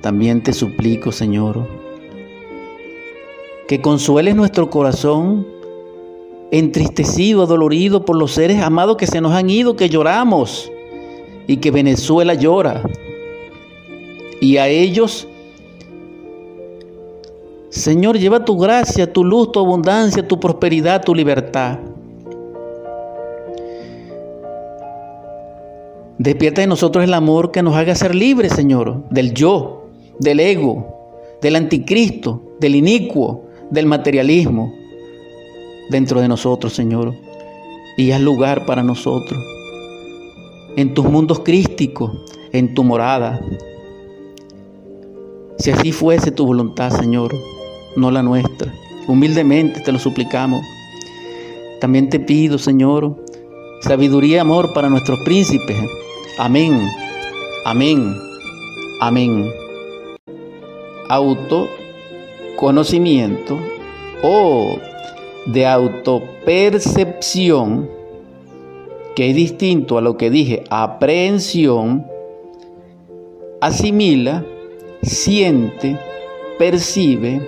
También 0.00 0.42
te 0.42 0.52
suplico, 0.52 1.10
Señor, 1.10 1.66
que 3.66 3.80
consueles 3.80 4.36
nuestro 4.36 4.70
corazón 4.70 5.46
entristecido, 6.50 7.42
adolorido 7.42 8.04
por 8.04 8.16
los 8.16 8.32
seres 8.32 8.62
amados 8.62 8.96
que 8.96 9.06
se 9.06 9.20
nos 9.20 9.32
han 9.32 9.50
ido, 9.50 9.76
que 9.76 9.88
lloramos 9.88 10.70
y 11.46 11.58
que 11.58 11.70
Venezuela 11.70 12.34
llora. 12.34 12.82
Y 14.40 14.56
a 14.56 14.68
ellos, 14.68 15.26
Señor, 17.70 18.18
lleva 18.18 18.44
tu 18.44 18.56
gracia, 18.56 19.12
tu 19.12 19.24
luz, 19.24 19.52
tu 19.52 19.58
abundancia, 19.58 20.26
tu 20.26 20.38
prosperidad, 20.38 21.02
tu 21.04 21.14
libertad. 21.14 21.78
Despierta 26.18 26.62
en 26.62 26.68
nosotros 26.68 27.04
el 27.04 27.14
amor 27.14 27.52
que 27.52 27.62
nos 27.62 27.76
haga 27.76 27.94
ser 27.94 28.14
libres, 28.14 28.52
Señor, 28.52 29.08
del 29.10 29.34
yo, 29.34 29.77
del 30.18 30.40
ego, 30.40 30.86
del 31.42 31.56
anticristo, 31.56 32.42
del 32.60 32.74
inicuo, 32.74 33.44
del 33.70 33.86
materialismo, 33.86 34.74
dentro 35.90 36.20
de 36.20 36.28
nosotros, 36.28 36.72
Señor, 36.74 37.14
y 37.96 38.10
haz 38.10 38.20
lugar 38.20 38.66
para 38.66 38.82
nosotros 38.82 39.38
en 40.78 40.94
tus 40.94 41.06
mundos 41.06 41.40
crísticos, 41.40 42.12
en 42.52 42.72
tu 42.72 42.84
morada. 42.84 43.40
Si 45.58 45.72
así 45.72 45.90
fuese 45.90 46.30
tu 46.30 46.46
voluntad, 46.46 46.90
Señor, 46.92 47.34
no 47.96 48.12
la 48.12 48.22
nuestra. 48.22 48.72
Humildemente 49.08 49.80
te 49.80 49.90
lo 49.90 49.98
suplicamos. 49.98 50.64
También 51.80 52.08
te 52.08 52.20
pido, 52.20 52.58
Señor, 52.58 53.16
sabiduría 53.80 54.36
y 54.36 54.38
amor 54.38 54.72
para 54.72 54.88
nuestros 54.88 55.18
príncipes. 55.24 55.76
Amén, 56.38 56.88
amén, 57.64 58.16
amén. 59.00 59.50
Autoconocimiento. 61.08 63.58
Oh, 64.22 64.78
de 65.46 65.66
autopercepción, 65.66 67.90
que 69.16 69.30
es 69.30 69.36
distinto 69.36 69.98
a 69.98 70.02
lo 70.02 70.16
que 70.16 70.30
dije, 70.30 70.62
aprehensión, 70.68 72.06
asimila, 73.60 74.44
siente, 75.02 75.98
percibe 76.58 77.40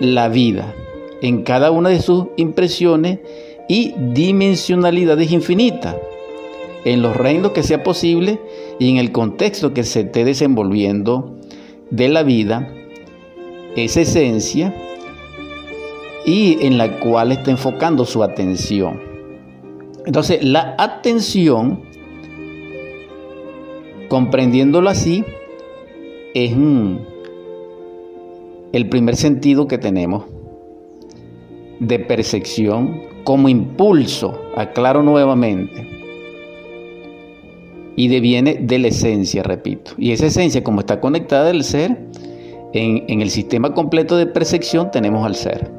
la 0.00 0.28
vida 0.28 0.74
en 1.22 1.42
cada 1.42 1.70
una 1.70 1.90
de 1.90 2.02
sus 2.02 2.26
impresiones 2.36 3.20
y 3.68 3.94
dimensionalidades 4.12 5.30
infinitas, 5.30 5.96
en 6.84 7.00
los 7.00 7.16
reinos 7.16 7.52
que 7.52 7.62
sea 7.62 7.84
posible 7.84 8.40
y 8.80 8.90
en 8.90 8.96
el 8.96 9.12
contexto 9.12 9.72
que 9.72 9.84
se 9.84 10.00
esté 10.00 10.24
desenvolviendo 10.24 11.38
de 11.92 12.08
la 12.08 12.22
vida, 12.22 12.72
esa 13.76 14.00
esencia 14.00 14.74
y 16.24 16.66
en 16.66 16.78
la 16.78 16.98
cual 17.00 17.32
está 17.32 17.50
enfocando 17.50 18.06
su 18.06 18.22
atención. 18.22 19.00
Entonces, 20.06 20.42
la 20.42 20.74
atención, 20.78 21.82
comprendiéndolo 24.08 24.88
así, 24.88 25.22
es 26.34 26.52
el 28.72 28.88
primer 28.88 29.16
sentido 29.16 29.68
que 29.68 29.76
tenemos 29.76 30.24
de 31.78 31.98
percepción 31.98 33.02
como 33.24 33.50
impulso, 33.50 34.40
aclaro 34.56 35.02
nuevamente, 35.02 36.01
y 37.96 38.08
deviene 38.08 38.54
de 38.54 38.78
la 38.78 38.88
esencia, 38.88 39.42
repito. 39.42 39.92
Y 39.98 40.12
esa 40.12 40.26
esencia, 40.26 40.64
como 40.64 40.80
está 40.80 41.00
conectada 41.00 41.50
al 41.50 41.64
ser, 41.64 41.98
en, 42.72 43.04
en 43.08 43.20
el 43.20 43.30
sistema 43.30 43.74
completo 43.74 44.16
de 44.16 44.26
percepción 44.26 44.90
tenemos 44.90 45.26
al 45.26 45.34
ser. 45.34 45.70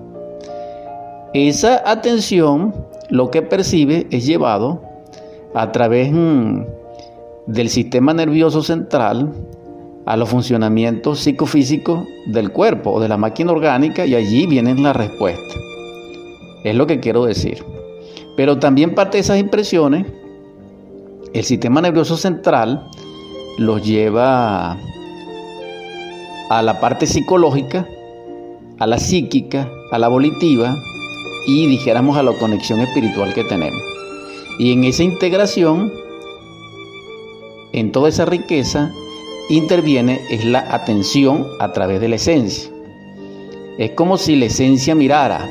Esa 1.33 1.81
atención 1.89 2.73
lo 3.09 3.31
que 3.31 3.41
percibe 3.41 4.07
es 4.11 4.25
llevado 4.25 4.81
a 5.55 5.71
través 5.71 6.11
mm, 6.11 6.61
del 7.47 7.69
sistema 7.69 8.13
nervioso 8.13 8.61
central 8.61 9.31
a 10.05 10.17
los 10.17 10.29
funcionamientos 10.29 11.19
psicofísicos 11.19 12.05
del 12.27 12.51
cuerpo 12.51 12.91
o 12.91 12.99
de 12.99 13.07
la 13.07 13.17
máquina 13.17 13.51
orgánica 13.51 14.05
y 14.05 14.15
allí 14.15 14.47
vienen 14.47 14.83
las 14.83 14.95
respuestas. 14.95 15.57
Es 16.63 16.75
lo 16.75 16.87
que 16.87 16.99
quiero 16.99 17.25
decir. 17.25 17.63
Pero 18.35 18.59
también 18.59 18.95
parte 18.95 19.17
de 19.17 19.21
esas 19.21 19.39
impresiones, 19.39 20.05
el 21.33 21.43
sistema 21.43 21.81
nervioso 21.81 22.15
central 22.15 22.89
los 23.57 23.83
lleva 23.83 24.77
a 26.49 26.61
la 26.61 26.79
parte 26.79 27.07
psicológica, 27.07 27.87
a 28.79 28.85
la 28.85 28.99
psíquica, 28.99 29.67
a 29.91 29.97
la 29.97 30.09
volitiva 30.09 30.75
y 31.47 31.65
dijéramos 31.65 32.17
a 32.17 32.23
la 32.23 32.33
conexión 32.33 32.81
espiritual 32.81 33.33
que 33.33 33.43
tenemos. 33.45 33.81
Y 34.59 34.73
en 34.73 34.83
esa 34.83 35.01
integración, 35.01 35.91
en 37.71 37.91
toda 37.91 38.09
esa 38.09 38.25
riqueza, 38.25 38.91
interviene 39.49 40.21
es 40.29 40.45
la 40.45 40.59
atención 40.73 41.47
a 41.59 41.73
través 41.73 41.99
de 41.99 42.09
la 42.09 42.15
esencia. 42.15 42.69
Es 43.79 43.91
como 43.91 44.19
si 44.19 44.35
la 44.35 44.45
esencia 44.45 44.93
mirara, 44.93 45.49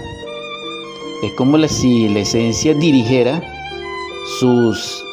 es 1.24 1.32
como 1.32 1.58
si 1.66 2.08
la 2.08 2.20
esencia 2.20 2.72
dirigiera 2.74 3.42
sus 4.38 5.04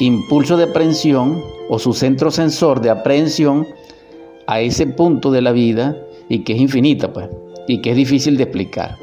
impulsos 0.00 0.58
de 0.58 0.64
aprehensión 0.64 1.42
o 1.68 1.78
su 1.78 1.94
centro 1.94 2.30
sensor 2.30 2.80
de 2.80 2.90
aprehensión 2.90 3.66
a 4.46 4.60
ese 4.60 4.86
punto 4.86 5.30
de 5.30 5.42
la 5.42 5.52
vida 5.52 5.96
y 6.28 6.40
que 6.40 6.54
es 6.54 6.60
infinita, 6.60 7.12
pues, 7.12 7.28
y 7.66 7.80
que 7.80 7.90
es 7.90 7.96
difícil 7.96 8.36
de 8.36 8.44
explicar. 8.44 8.96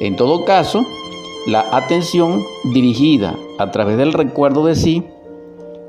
En 0.00 0.16
todo 0.16 0.44
caso, 0.44 0.84
la 1.46 1.64
atención 1.72 2.42
dirigida 2.72 3.36
a 3.58 3.70
través 3.70 3.96
del 3.96 4.12
recuerdo 4.12 4.64
de 4.64 4.74
sí 4.74 5.04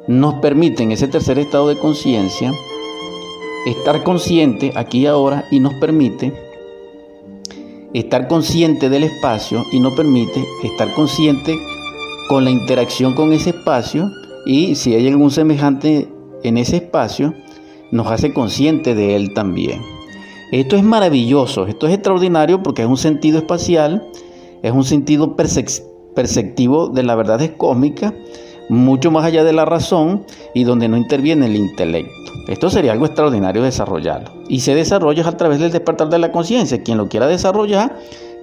nos 0.07 0.35
permite 0.35 0.83
en 0.83 0.91
ese 0.91 1.07
tercer 1.07 1.39
estado 1.39 1.67
de 1.69 1.77
conciencia 1.77 2.51
estar 3.65 4.03
consciente 4.03 4.71
aquí 4.75 5.00
y 5.00 5.05
ahora 5.07 5.45
y 5.50 5.59
nos 5.59 5.74
permite 5.75 6.33
estar 7.93 8.27
consciente 8.27 8.89
del 8.89 9.05
espacio 9.05 9.63
y 9.71 9.79
nos 9.79 9.93
permite 9.93 10.45
estar 10.63 10.93
consciente 10.93 11.57
con 12.27 12.43
la 12.43 12.51
interacción 12.51 13.15
con 13.15 13.33
ese 13.33 13.51
espacio 13.51 14.12
y 14.45 14.75
si 14.75 14.93
hay 14.93 15.07
algún 15.07 15.31
semejante 15.31 16.07
en 16.43 16.57
ese 16.57 16.77
espacio, 16.77 17.33
nos 17.91 18.07
hace 18.07 18.33
consciente 18.33 18.95
de 18.95 19.15
él 19.15 19.33
también. 19.33 19.81
Esto 20.51 20.75
es 20.75 20.83
maravilloso, 20.83 21.65
esto 21.65 21.87
es 21.87 21.93
extraordinario 21.93 22.61
porque 22.61 22.83
es 22.83 22.87
un 22.87 22.97
sentido 22.97 23.39
espacial, 23.39 24.07
es 24.61 24.71
un 24.71 24.83
sentido 24.83 25.35
perceptivo 25.35 26.87
de 26.89 27.03
la 27.03 27.15
verdad 27.15 27.41
cósmica, 27.57 28.13
mucho 28.69 29.11
más 29.11 29.25
allá 29.25 29.43
de 29.43 29.53
la 29.53 29.65
razón 29.65 30.25
y 30.53 30.63
donde 30.63 30.87
no 30.87 30.97
interviene 30.97 31.47
el 31.47 31.55
intelecto. 31.55 32.11
Esto 32.47 32.69
sería 32.69 32.91
algo 32.91 33.07
extraordinario 33.07 33.63
desarrollarlo. 33.63 34.43
Y 34.47 34.59
se 34.59 34.75
desarrolla 34.75 35.27
a 35.27 35.37
través 35.37 35.59
del 35.59 35.71
despertar 35.71 36.09
de 36.09 36.19
la 36.19 36.31
conciencia. 36.31 36.83
Quien 36.83 36.97
lo 36.97 37.09
quiera 37.09 37.27
desarrollar, 37.27 37.97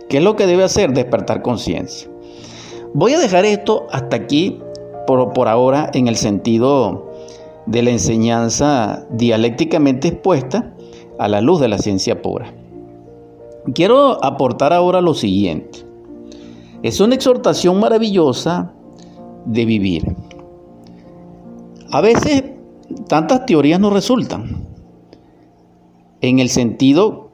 ¿qué 0.08 0.18
es 0.18 0.24
lo 0.24 0.34
que 0.34 0.46
debe 0.46 0.64
hacer? 0.64 0.92
Despertar 0.92 1.42
conciencia. 1.42 2.08
Voy 2.94 3.14
a 3.14 3.20
dejar 3.20 3.44
esto 3.44 3.86
hasta 3.90 4.16
aquí 4.16 4.58
por, 5.32 5.48
ahora 5.48 5.90
en 5.94 6.08
el 6.08 6.16
sentido 6.16 7.10
de 7.66 7.82
la 7.82 7.90
enseñanza 7.90 9.06
dialécticamente 9.10 10.08
expuesta 10.08 10.74
a 11.18 11.28
la 11.28 11.40
luz 11.40 11.60
de 11.60 11.68
la 11.68 11.78
ciencia 11.78 12.20
pura. 12.22 12.52
Quiero 13.74 14.22
aportar 14.24 14.72
ahora 14.72 15.00
lo 15.00 15.14
siguiente. 15.14 15.86
Es 16.82 17.00
una 17.00 17.14
exhortación 17.14 17.78
maravillosa 17.78 18.72
de 19.44 19.64
vivir. 19.64 20.16
A 21.90 22.00
veces 22.00 22.44
tantas 23.08 23.46
teorías 23.46 23.78
no 23.78 23.90
resultan, 23.90 24.66
en 26.20 26.38
el 26.38 26.48
sentido 26.48 27.32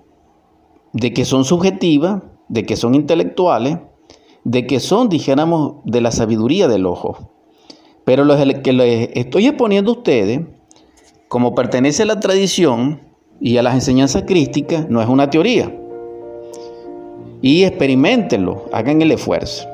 de 0.93 1.13
que 1.13 1.25
son 1.25 1.45
subjetivas, 1.45 2.23
de 2.49 2.65
que 2.65 2.77
son 2.77 2.95
intelectuales, 2.95 3.79
de 4.45 4.67
que 4.67 4.81
son, 4.81 5.09
dijéramos, 5.09 5.77
de 5.85 6.01
la 6.01 6.11
sabiduría 6.11 6.69
del 6.69 6.87
ojo. 6.87 7.38
Pero 8.09 8.25
lo 8.25 8.37
que 8.63 8.73
les 8.73 9.11
estoy 9.13 9.49
exponiendo 9.49 9.91
a 9.91 9.95
ustedes, 9.99 10.41
como 11.29 11.55
pertenece 11.55 12.05
a 12.05 12.07
la 12.07 12.21
tradición 12.21 13.03
y 13.39 13.59
a 13.59 13.63
las 13.63 13.75
enseñanzas 13.75 14.23
crísticas, 14.23 14.89
no 14.89 15.03
es 15.03 15.09
una 15.09 15.29
teoría. 15.29 15.71
Y 17.43 17.65
experimentenlo, 17.65 18.65
hagan 18.73 19.03
el 19.03 19.13
esfuerzo. 19.13 19.69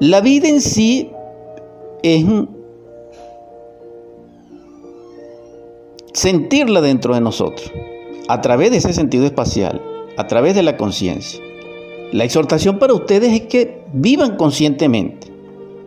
La 0.00 0.20
vida 0.20 0.48
en 0.48 0.60
sí 0.60 1.12
es 2.02 2.24
sentirla 6.14 6.80
dentro 6.80 7.14
de 7.14 7.20
nosotros, 7.20 7.70
a 8.26 8.40
través 8.40 8.72
de 8.72 8.78
ese 8.78 8.92
sentido 8.92 9.24
espacial, 9.24 9.80
a 10.16 10.26
través 10.26 10.56
de 10.56 10.64
la 10.64 10.76
conciencia. 10.76 11.40
La 12.10 12.24
exhortación 12.24 12.80
para 12.80 12.92
ustedes 12.92 13.32
es 13.32 13.42
que 13.42 13.84
vivan 13.92 14.36
conscientemente 14.36 15.33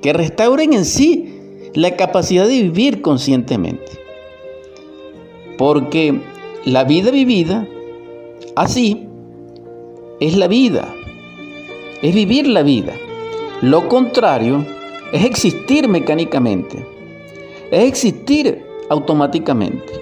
que 0.01 0.13
restauren 0.13 0.73
en 0.73 0.85
sí 0.85 1.33
la 1.73 1.95
capacidad 1.95 2.47
de 2.47 2.63
vivir 2.63 3.01
conscientemente. 3.01 3.91
Porque 5.57 6.19
la 6.65 6.83
vida 6.83 7.11
vivida, 7.11 7.67
así, 8.55 9.07
es 10.19 10.35
la 10.35 10.47
vida, 10.47 10.93
es 12.01 12.13
vivir 12.13 12.47
la 12.47 12.63
vida. 12.63 12.93
Lo 13.61 13.87
contrario 13.87 14.65
es 15.11 15.23
existir 15.25 15.87
mecánicamente, 15.87 16.85
es 17.71 17.83
existir 17.83 18.63
automáticamente, 18.89 19.93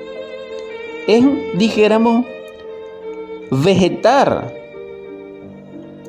es, 1.08 1.24
dijéramos, 1.58 2.26
vegetar, 3.52 4.54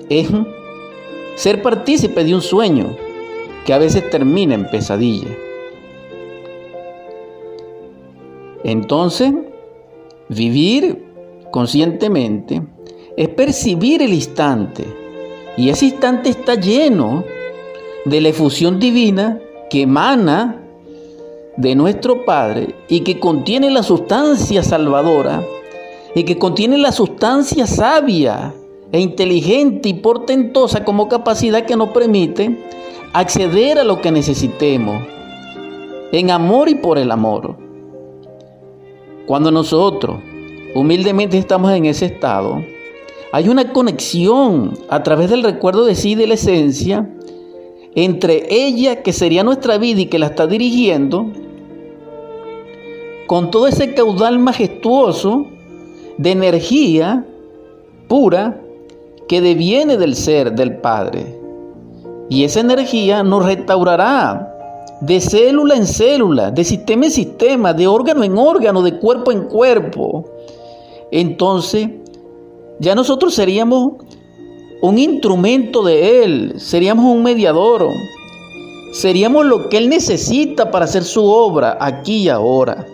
es 0.09 0.29
ser 1.35 1.63
partícipe 1.63 2.25
de 2.25 2.35
un 2.35 2.43
sueño, 2.43 2.97
que 3.67 3.75
a 3.75 3.79
veces 3.79 4.09
termina 4.09 4.55
en 4.55 4.71
pesadilla. 4.71 5.37
Entonces, 8.65 9.33
vivir 10.29 11.05
conscientemente 11.51 12.63
es 13.17 13.29
percibir 13.29 14.03
el 14.03 14.13
instante. 14.13 14.85
Y 15.57 15.69
ese 15.69 15.87
instante 15.87 16.31
está 16.31 16.55
lleno 16.55 17.25
de 18.05 18.21
la 18.21 18.29
efusión 18.29 18.79
divina 18.79 19.41
que 19.69 19.83
emana 19.83 20.63
de 21.57 21.75
nuestro 21.75 22.25
Padre 22.25 22.75
y 22.89 23.01
que 23.01 23.19
contiene 23.19 23.71
la 23.71 23.83
sustancia 23.83 24.63
salvadora 24.63 25.43
y 26.15 26.25
que 26.25 26.39
contiene 26.39 26.79
la 26.79 26.93
sustancia 26.93 27.67
sabia 27.67 28.55
e 28.93 29.01
inteligente 29.01 29.89
y 29.89 29.95
portentosa 29.95 30.85
como 30.85 31.09
capacidad 31.09 31.65
que 31.65 31.77
nos 31.77 31.89
permite 31.89 32.57
acceder 33.19 33.79
a 33.79 33.85
lo 33.85 34.03
que 34.03 34.13
necesitemos, 34.13 35.03
en 36.13 36.31
amor 36.31 36.69
y 36.69 36.75
por 36.75 36.99
el 36.99 37.11
amor. 37.11 37.57
Cuando 39.25 39.51
nosotros 39.51 40.19
humildemente 40.75 41.39
estamos 41.39 41.73
en 41.73 41.87
ese 41.87 42.05
estado, 42.05 42.63
hay 43.33 43.49
una 43.49 43.73
conexión 43.73 44.79
a 44.91 45.03
través 45.03 45.31
del 45.31 45.43
recuerdo 45.43 45.87
de 45.87 45.95
sí 45.95 46.15
de 46.15 46.27
la 46.27 46.35
esencia 46.35 47.11
entre 47.95 48.55
ella, 48.55 49.03
que 49.03 49.15
sería 49.15 49.43
nuestra 49.43 49.79
vida 49.79 50.03
y 50.03 50.07
que 50.07 50.19
la 50.19 50.27
está 50.27 50.47
dirigiendo, 50.47 51.33
con 53.27 53.51
todo 53.51 53.67
ese 53.67 53.95
caudal 53.95 54.39
majestuoso 54.39 55.47
de 56.19 56.33
energía 56.33 57.25
pura 58.09 58.61
que 59.27 59.41
deviene 59.41 59.97
del 59.97 60.17
ser 60.17 60.53
del 60.53 60.77
Padre. 60.77 61.36
Y 62.29 62.45
esa 62.45 62.61
energía 62.61 63.23
nos 63.23 63.45
restaurará 63.45 64.53
de 65.01 65.21
célula 65.21 65.77
en 65.77 65.87
célula, 65.87 66.51
de 66.51 66.65
sistema 66.65 67.07
en 67.07 67.11
sistema, 67.13 67.73
de 67.73 67.87
órgano 67.87 68.25
en 68.25 68.37
órgano, 68.39 68.83
de 68.83 68.99
cuerpo 68.99 69.31
en 69.31 69.45
cuerpo. 69.45 70.25
Entonces, 71.11 71.89
ya 72.81 72.95
nosotros 72.95 73.35
seríamos 73.35 73.93
un 74.83 74.99
instrumento 74.99 75.83
de 75.83 76.25
Él, 76.25 76.55
seríamos 76.57 77.05
un 77.07 77.23
mediador, 77.23 77.89
seríamos 78.93 79.47
lo 79.47 79.69
que 79.69 79.79
Él 79.79 79.89
necesita 79.89 80.71
para 80.71 80.85
hacer 80.87 81.05
su 81.05 81.25
obra 81.25 81.79
aquí 81.81 82.25
y 82.25 82.29
ahora. 82.29 82.87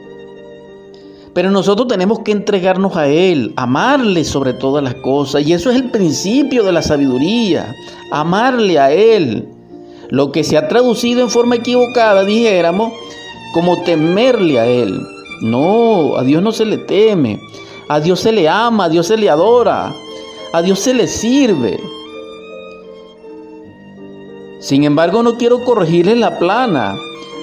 Pero 1.35 1.51
nosotros 1.51 1.89
tenemos 1.89 2.21
que 2.21 2.33
entregarnos 2.33 2.97
a 2.97 3.09
Él, 3.09 3.55
amarle 3.57 4.25
sobre 4.25 4.53
todas 4.53 4.85
las 4.85 4.95
cosas. 4.97 5.47
Y 5.47 5.55
eso 5.55 5.71
es 5.71 5.77
el 5.77 5.91
principio 5.91 6.63
de 6.63 6.73
la 6.73 6.83
sabiduría, 6.83 7.75
amarle 8.11 8.79
a 8.79 8.93
Él. 8.93 9.49
Lo 10.11 10.31
que 10.31 10.45
se 10.45 10.59
ha 10.59 10.69
traducido 10.69 11.23
en 11.23 11.31
forma 11.31 11.57
equivocada, 11.57 12.25
dijéramos, 12.25 12.93
como 13.55 13.83
temerle 13.83 14.61
a 14.61 14.67
Él. 14.67 15.01
No, 15.41 16.17
a 16.17 16.23
Dios 16.23 16.43
no 16.43 16.53
se 16.53 16.67
le 16.67 16.77
teme, 16.77 17.41
a 17.89 17.99
Dios 17.99 18.21
se 18.21 18.31
le 18.31 18.49
ama, 18.49 18.85
a 18.85 18.89
Dios 18.91 19.07
se 19.07 19.17
le 19.17 19.31
adora, 19.31 19.93
a 20.53 20.63
Dios 20.63 20.81
se 20.81 20.93
le 20.93 21.07
sirve. 21.07 21.81
Sin 24.61 24.85
embargo, 24.85 25.23
no 25.23 25.39
quiero 25.39 25.65
corregirle 25.65 26.15
la 26.15 26.39
plana 26.39 26.95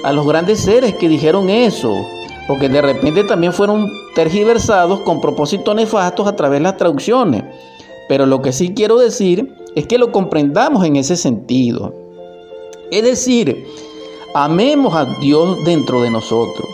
a 0.04 0.14
los 0.14 0.26
grandes 0.28 0.60
seres 0.60 0.96
que 0.96 1.10
dijeron 1.10 1.50
eso 1.50 2.06
porque 2.50 2.68
de 2.68 2.82
repente 2.82 3.24
también 3.26 3.54
fueron 3.54 3.88
tergiversados 4.16 5.02
con 5.02 5.22
propósitos 5.22 5.76
nefastos 5.76 6.28
a 6.28 6.36
través 6.36 6.60
de 6.60 6.64
las 6.64 6.78
traducciones. 6.78 7.44
Pero 8.08 8.26
lo 8.26 8.42
que 8.42 8.52
sí 8.52 8.74
quiero 8.74 8.98
decir 8.98 9.54
es 9.76 9.86
que 9.86 10.00
lo 10.00 10.12
comprendamos 10.12 10.84
en 10.84 10.96
ese 10.96 11.16
sentido. 11.16 11.94
Es 12.90 13.04
decir, 13.04 13.68
amemos 14.34 14.96
a 14.96 15.06
Dios 15.22 15.64
dentro 15.64 16.02
de 16.02 16.10
nosotros. 16.10 16.68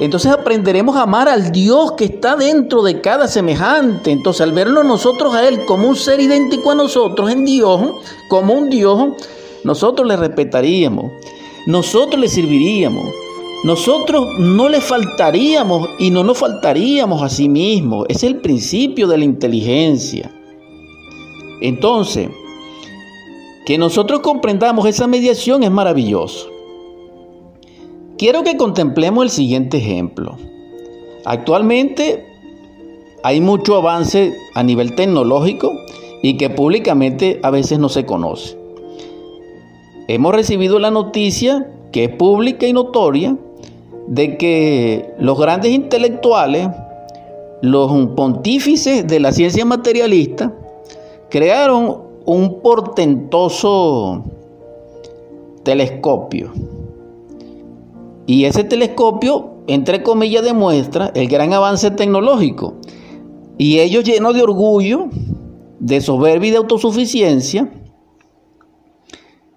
Entonces 0.00 0.32
aprenderemos 0.32 0.96
a 0.96 1.02
amar 1.02 1.28
al 1.28 1.52
Dios 1.52 1.92
que 1.92 2.06
está 2.06 2.34
dentro 2.34 2.82
de 2.82 3.00
cada 3.00 3.28
semejante. 3.28 4.10
Entonces 4.10 4.40
al 4.40 4.50
verlo 4.50 4.82
nosotros 4.82 5.36
a 5.36 5.46
Él 5.46 5.64
como 5.66 5.88
un 5.88 5.94
ser 5.94 6.18
idéntico 6.18 6.72
a 6.72 6.74
nosotros 6.74 7.30
en 7.30 7.44
Dios, 7.44 7.80
como 8.28 8.54
un 8.54 8.70
Dios, 8.70 9.10
nosotros 9.62 10.08
le 10.08 10.16
respetaríamos, 10.16 11.12
nosotros 11.68 12.20
le 12.20 12.26
serviríamos, 12.26 13.04
nosotros 13.64 14.26
no 14.38 14.68
le 14.68 14.80
faltaríamos 14.80 15.88
y 15.98 16.10
no 16.10 16.24
nos 16.24 16.38
faltaríamos 16.38 17.22
a 17.22 17.28
sí 17.28 17.48
mismos. 17.48 18.06
Es 18.08 18.24
el 18.24 18.36
principio 18.36 19.06
de 19.06 19.18
la 19.18 19.24
inteligencia. 19.24 20.32
Entonces, 21.60 22.28
que 23.64 23.78
nosotros 23.78 24.20
comprendamos 24.20 24.86
esa 24.86 25.06
mediación 25.06 25.62
es 25.62 25.70
maravilloso. 25.70 26.48
Quiero 28.18 28.42
que 28.42 28.56
contemplemos 28.56 29.24
el 29.24 29.30
siguiente 29.30 29.78
ejemplo. 29.78 30.36
Actualmente 31.24 32.26
hay 33.22 33.40
mucho 33.40 33.76
avance 33.76 34.34
a 34.54 34.62
nivel 34.64 34.96
tecnológico 34.96 35.70
y 36.22 36.36
que 36.36 36.50
públicamente 36.50 37.38
a 37.44 37.50
veces 37.50 37.78
no 37.78 37.88
se 37.88 38.04
conoce. 38.04 38.58
Hemos 40.08 40.34
recibido 40.34 40.80
la 40.80 40.90
noticia 40.90 41.68
que 41.92 42.04
es 42.04 42.10
pública 42.10 42.66
y 42.66 42.72
notoria 42.72 43.36
de 44.12 44.36
que 44.36 45.14
los 45.18 45.38
grandes 45.38 45.72
intelectuales, 45.72 46.68
los 47.62 47.90
pontífices 48.08 49.06
de 49.06 49.18
la 49.20 49.32
ciencia 49.32 49.64
materialista, 49.64 50.52
crearon 51.30 52.02
un 52.26 52.60
portentoso 52.60 54.22
telescopio. 55.62 56.52
Y 58.26 58.44
ese 58.44 58.64
telescopio, 58.64 59.54
entre 59.66 60.02
comillas, 60.02 60.44
demuestra 60.44 61.10
el 61.14 61.26
gran 61.26 61.54
avance 61.54 61.90
tecnológico. 61.90 62.74
Y 63.56 63.78
ellos 63.78 64.04
llenos 64.04 64.34
de 64.34 64.42
orgullo, 64.42 65.08
de 65.80 66.02
soberbia 66.02 66.48
y 66.48 66.50
de 66.50 66.58
autosuficiencia, 66.58 67.72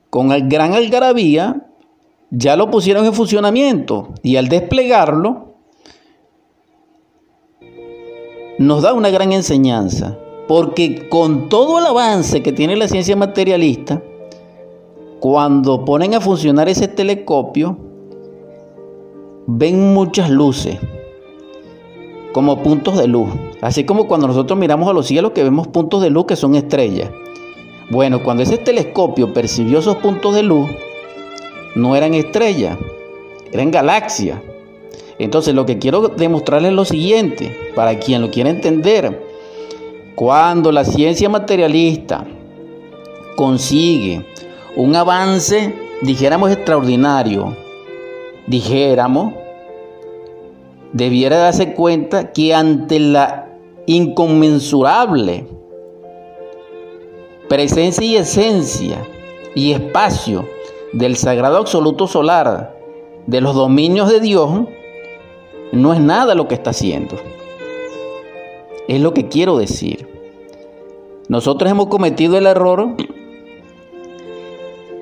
con 0.09 0.31
el 0.31 0.47
gran 0.47 0.71
algarabía, 0.75 1.67
ya 2.37 2.55
lo 2.55 2.69
pusieron 2.69 3.05
en 3.05 3.13
funcionamiento 3.13 4.09
y 4.21 4.35
al 4.35 4.49
desplegarlo 4.49 5.55
nos 8.57 8.81
da 8.81 8.93
una 8.93 9.09
gran 9.09 9.31
enseñanza, 9.31 10.17
porque 10.47 11.07
con 11.09 11.49
todo 11.49 11.79
el 11.79 11.85
avance 11.85 12.43
que 12.43 12.51
tiene 12.51 12.75
la 12.75 12.87
ciencia 12.87 13.15
materialista, 13.15 14.01
cuando 15.19 15.83
ponen 15.85 16.13
a 16.13 16.21
funcionar 16.21 16.69
ese 16.69 16.87
telescopio, 16.87 17.77
ven 19.47 19.93
muchas 19.93 20.29
luces, 20.29 20.77
como 22.33 22.61
puntos 22.63 22.97
de 22.97 23.07
luz, 23.07 23.29
así 23.61 23.85
como 23.85 24.07
cuando 24.07 24.27
nosotros 24.27 24.59
miramos 24.59 24.89
a 24.89 24.93
los 24.93 25.07
cielos 25.07 25.31
que 25.31 25.43
vemos 25.43 25.67
puntos 25.67 26.01
de 26.01 26.09
luz 26.09 26.25
que 26.25 26.35
son 26.35 26.55
estrellas. 26.55 27.09
Bueno, 27.91 28.23
cuando 28.23 28.43
ese 28.43 28.57
telescopio 28.57 29.33
percibió 29.33 29.79
esos 29.79 29.97
puntos 29.97 30.33
de 30.33 30.43
luz, 30.43 30.69
no 31.75 31.95
eran 31.95 32.13
estrellas, 32.13 32.77
eran 33.51 33.71
galaxias. 33.71 34.39
Entonces 35.19 35.53
lo 35.53 35.65
que 35.65 35.77
quiero 35.77 36.09
demostrarles 36.09 36.71
es 36.71 36.75
lo 36.75 36.85
siguiente, 36.85 37.71
para 37.75 37.99
quien 37.99 38.21
lo 38.21 38.31
quiera 38.31 38.49
entender, 38.49 39.23
cuando 40.15 40.71
la 40.71 40.83
ciencia 40.83 41.29
materialista 41.29 42.25
consigue 43.35 44.25
un 44.75 44.95
avance, 44.95 45.73
dijéramos 46.01 46.51
extraordinario, 46.51 47.55
dijéramos, 48.47 49.33
debiera 50.93 51.37
darse 51.37 51.73
cuenta 51.73 52.31
que 52.31 52.53
ante 52.53 52.99
la 52.99 53.49
inconmensurable 53.85 55.47
presencia 57.47 58.05
y 58.05 58.15
esencia 58.15 58.97
y 59.53 59.73
espacio 59.73 60.45
del 60.95 61.17
sagrado 61.17 61.57
absoluto 61.57 62.07
solar, 62.07 62.73
de 63.27 63.41
los 63.41 63.53
dominios 63.53 64.09
de 64.09 64.21
Dios, 64.21 64.49
no 65.73 65.93
es 65.93 65.99
nada 65.99 66.35
lo 66.35 66.47
que 66.47 66.55
está 66.55 66.69
haciendo. 66.69 67.17
Es 68.87 69.01
lo 69.01 69.13
que 69.13 69.27
quiero 69.27 69.57
decir. 69.57 70.07
Nosotros 71.27 71.69
hemos 71.69 71.87
cometido 71.87 72.37
el 72.37 72.45
error 72.45 72.95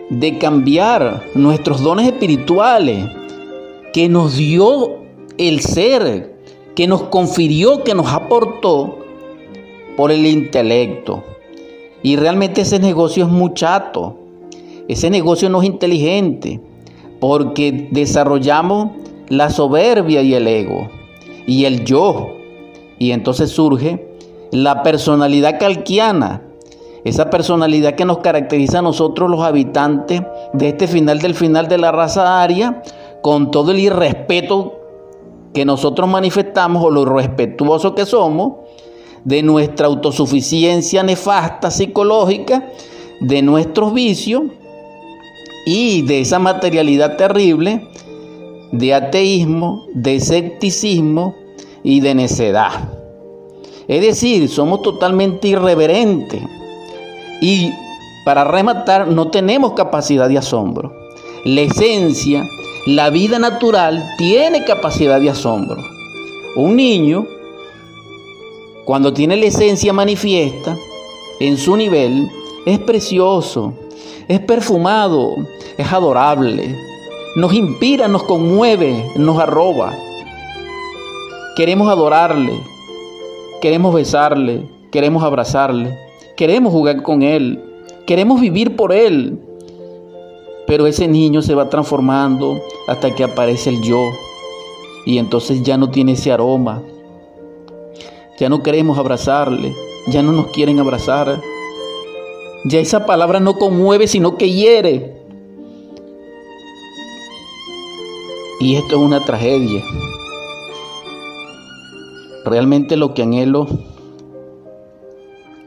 de 0.09 0.37
cambiar 0.39 1.21
nuestros 1.35 1.83
dones 1.83 2.07
espirituales 2.07 3.05
que 3.93 4.09
nos 4.09 4.35
dio 4.35 4.95
el 5.37 5.59
ser, 5.59 6.39
que 6.75 6.87
nos 6.87 7.03
confirió, 7.03 7.83
que 7.83 7.93
nos 7.93 8.07
aportó 8.07 8.97
por 9.95 10.11
el 10.11 10.25
intelecto. 10.25 11.23
Y 12.01 12.15
realmente 12.15 12.61
ese 12.61 12.79
negocio 12.79 13.25
es 13.25 13.31
muy 13.31 13.53
chato. 13.53 14.22
Ese 14.87 15.09
negocio 15.09 15.49
no 15.49 15.61
es 15.61 15.67
inteligente 15.67 16.59
porque 17.19 17.89
desarrollamos 17.91 18.91
la 19.29 19.49
soberbia 19.49 20.21
y 20.21 20.33
el 20.33 20.47
ego 20.47 20.89
y 21.47 21.65
el 21.65 21.85
yo. 21.85 22.35
Y 22.99 23.11
entonces 23.11 23.49
surge 23.51 24.17
la 24.51 24.83
personalidad 24.83 25.59
calquiana, 25.59 26.41
esa 27.05 27.29
personalidad 27.29 27.95
que 27.95 28.05
nos 28.05 28.19
caracteriza 28.19 28.79
a 28.79 28.81
nosotros 28.83 29.29
los 29.29 29.41
habitantes 29.41 30.21
de 30.53 30.69
este 30.69 30.87
final 30.87 31.19
del 31.19 31.33
final 31.33 31.67
de 31.67 31.77
la 31.77 31.91
raza 31.91 32.41
aria, 32.41 32.81
con 33.21 33.51
todo 33.51 33.71
el 33.71 33.79
irrespeto 33.79 34.79
que 35.53 35.65
nosotros 35.65 36.09
manifestamos 36.09 36.83
o 36.83 36.91
lo 36.91 37.05
respetuoso 37.05 37.95
que 37.95 38.05
somos, 38.05 38.53
de 39.23 39.41
nuestra 39.43 39.87
autosuficiencia 39.87 41.03
nefasta 41.03 41.71
psicológica, 41.71 42.69
de 43.21 43.41
nuestros 43.41 43.93
vicios 43.93 44.43
y 45.65 46.01
de 46.03 46.21
esa 46.21 46.39
materialidad 46.39 47.17
terrible 47.17 47.87
de 48.71 48.93
ateísmo, 48.93 49.85
de 49.93 50.15
escepticismo 50.15 51.35
y 51.83 51.99
de 51.99 52.15
necedad. 52.15 52.89
Es 53.87 54.01
decir, 54.01 54.49
somos 54.49 54.81
totalmente 54.81 55.49
irreverentes 55.49 56.41
y 57.41 57.71
para 58.25 58.45
rematar 58.45 59.07
no 59.07 59.29
tenemos 59.29 59.73
capacidad 59.73 60.29
de 60.29 60.37
asombro. 60.37 60.91
La 61.45 61.61
esencia, 61.61 62.43
la 62.87 63.09
vida 63.09 63.37
natural 63.37 64.03
tiene 64.17 64.63
capacidad 64.63 65.19
de 65.19 65.29
asombro. 65.29 65.77
Un 66.55 66.75
niño, 66.75 67.27
cuando 68.85 69.13
tiene 69.13 69.35
la 69.35 69.45
esencia 69.45 69.91
manifiesta 69.91 70.77
en 71.39 71.57
su 71.57 71.75
nivel, 71.75 72.29
es 72.65 72.79
precioso, 72.79 73.73
es 74.27 74.39
perfumado, 74.39 75.35
es 75.77 75.91
adorable, 75.91 76.75
nos 77.35 77.53
inspira, 77.53 78.07
nos 78.07 78.23
conmueve, 78.23 79.11
nos 79.15 79.39
arroba. 79.39 79.93
Queremos 81.55 81.89
adorarle, 81.89 82.53
queremos 83.61 83.93
besarle, 83.93 84.67
queremos 84.91 85.23
abrazarle, 85.23 85.97
queremos 86.35 86.71
jugar 86.71 87.01
con 87.01 87.21
él, 87.23 87.63
queremos 88.05 88.39
vivir 88.39 88.75
por 88.75 88.91
él. 88.91 89.39
Pero 90.65 90.87
ese 90.87 91.07
niño 91.07 91.41
se 91.41 91.55
va 91.55 91.69
transformando 91.69 92.61
hasta 92.87 93.13
que 93.13 93.23
aparece 93.23 93.69
el 93.69 93.81
yo 93.81 94.09
y 95.05 95.17
entonces 95.17 95.63
ya 95.63 95.77
no 95.77 95.89
tiene 95.89 96.13
ese 96.13 96.31
aroma. 96.31 96.81
Ya 98.39 98.49
no 98.49 98.63
queremos 98.63 98.97
abrazarle, 98.97 99.75
ya 100.07 100.23
no 100.23 100.31
nos 100.31 100.47
quieren 100.47 100.79
abrazar. 100.79 101.41
Ya 102.65 102.79
esa 102.79 103.05
palabra 103.05 103.39
no 103.39 103.55
conmueve, 103.55 104.07
sino 104.07 104.37
que 104.37 104.51
hiere. 104.51 105.21
Y 108.59 108.75
esto 108.75 108.95
es 108.95 109.01
una 109.01 109.25
tragedia. 109.25 109.83
Realmente 112.45 112.95
lo 112.95 113.13
que 113.13 113.23
anhelo 113.23 113.67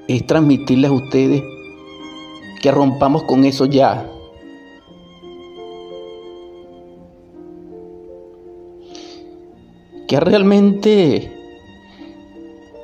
es 0.09 0.27
transmitirles 0.27 0.91
a 0.91 0.95
ustedes 0.95 1.43
que 2.63 2.71
rompamos 2.71 3.25
con 3.25 3.45
eso 3.45 3.67
ya. 3.67 4.11
Que 10.09 10.21
realmente 10.21 11.33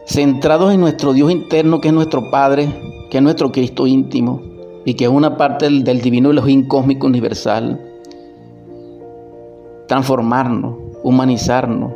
centrados 0.06 0.74
en 0.74 0.80
nuestro 0.80 1.14
Dios 1.14 1.30
interno, 1.30 1.80
que 1.80 1.88
es 1.88 1.94
nuestro 1.94 2.30
Padre, 2.30 2.68
que 3.12 3.18
es 3.18 3.22
nuestro 3.22 3.52
Cristo 3.52 3.86
íntimo 3.86 4.40
y 4.86 4.94
que 4.94 5.04
es 5.04 5.10
una 5.10 5.36
parte 5.36 5.68
del, 5.68 6.00
divino 6.00 6.30
Elohim 6.30 6.66
cósmico 6.66 7.06
universal, 7.06 7.78
transformarnos, 9.86 10.78
humanizarnos, 11.02 11.92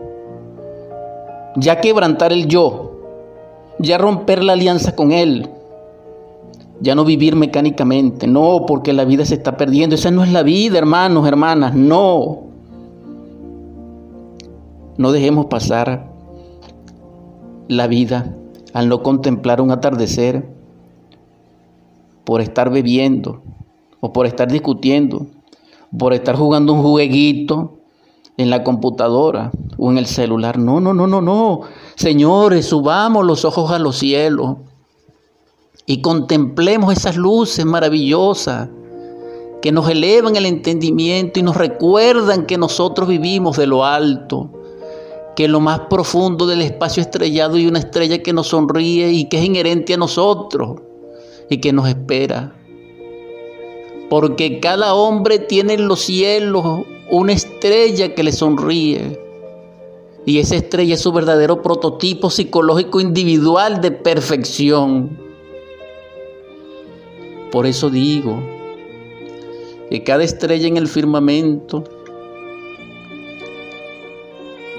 ya 1.57 1.81
quebrantar 1.81 2.35
el 2.35 2.49
yo, 2.49 3.01
ya 3.79 3.97
romper 3.97 4.45
la 4.45 4.53
alianza 4.53 4.95
con 4.95 5.11
Él, 5.11 5.49
ya 6.83 6.95
no 6.95 7.07
vivir 7.07 7.35
mecánicamente, 7.35 8.27
no, 8.27 8.67
porque 8.67 8.93
la 8.93 9.07
vida 9.07 9.25
se 9.25 9.37
está 9.37 9.57
perdiendo, 9.57 9.95
esa 9.95 10.11
no 10.11 10.23
es 10.23 10.31
la 10.31 10.43
vida, 10.43 10.77
hermanos, 10.77 11.27
hermanas, 11.27 11.75
no. 11.75 12.43
No 14.99 15.13
dejemos 15.13 15.47
pasar 15.47 16.11
la 17.69 17.87
vida 17.87 18.37
al 18.75 18.91
no 18.91 19.03
contemplar 19.03 19.63
un 19.63 19.71
atardecer 19.71 20.56
por 22.27 22.41
estar 22.41 22.71
bebiendo 22.71 23.41
o 24.01 24.13
por 24.13 24.27
estar 24.27 24.51
discutiendo, 24.51 25.29
por 25.97 26.13
estar 26.13 26.35
jugando 26.35 26.73
un 26.73 26.83
jueguito 26.83 27.79
en 28.37 28.51
la 28.51 28.65
computadora 28.65 29.53
o 29.79 29.93
en 29.93 29.99
el 29.99 30.07
celular. 30.07 30.59
No, 30.59 30.81
no, 30.81 30.93
no, 30.93 31.07
no, 31.07 31.23
no. 31.23 31.61
Señores, 31.95 32.67
subamos 32.67 33.25
los 33.25 33.45
ojos 33.45 33.71
a 33.71 33.79
los 33.79 33.99
cielos 33.99 34.57
y 35.87 36.03
contemplemos 36.03 36.93
esas 36.93 37.17
luces 37.17 37.65
maravillosas 37.65 38.71
que 39.63 39.71
nos 39.71 39.89
elevan 39.89 40.35
el 40.35 40.47
entendimiento 40.47 41.39
y 41.39 41.45
nos 41.45 41.57
recuerdan 41.57 42.45
que 42.47 42.59
nosotros 42.59 43.09
vivimos 43.09 43.57
de 43.57 43.69
lo 43.69 43.85
alto, 43.85 44.51
que 45.37 45.47
lo 45.47 45.61
más 45.61 45.83
profundo 45.89 46.45
del 46.49 46.63
espacio 46.63 47.01
estrellado 47.01 47.57
y 47.57 47.69
una 47.69 47.79
estrella 47.79 48.21
que 48.21 48.33
nos 48.33 48.49
sonríe 48.49 49.13
y 49.13 49.29
que 49.29 49.39
es 49.39 49.45
inherente 49.45 49.95
a 49.95 49.97
nosotros 49.97 50.81
y 51.49 51.59
que 51.59 51.73
nos 51.73 51.89
espera. 51.89 52.53
Porque 54.09 54.61
cada 54.61 54.95
hombre 54.95 55.39
tiene 55.39 55.75
en 55.75 55.89
los 55.89 56.01
cielos 56.01 56.87
una 57.11 57.33
estrella 57.33 58.15
que 58.15 58.23
le 58.23 58.33
sonríe. 58.33 59.21
Y 60.25 60.39
esa 60.39 60.57
estrella 60.57 60.95
es 60.95 61.01
su 61.01 61.13
verdadero 61.13 61.63
prototipo 61.63 62.31
psicológico 62.31 63.01
individual 63.01 63.81
de 63.81 63.93
perfección. 63.93 65.19
Por 67.53 67.67
eso 67.67 67.91
digo 67.91 68.43
que 69.89 70.03
cada 70.03 70.25
estrella 70.25 70.67
en 70.67 70.77
el 70.77 70.89
firmamento 70.89 71.85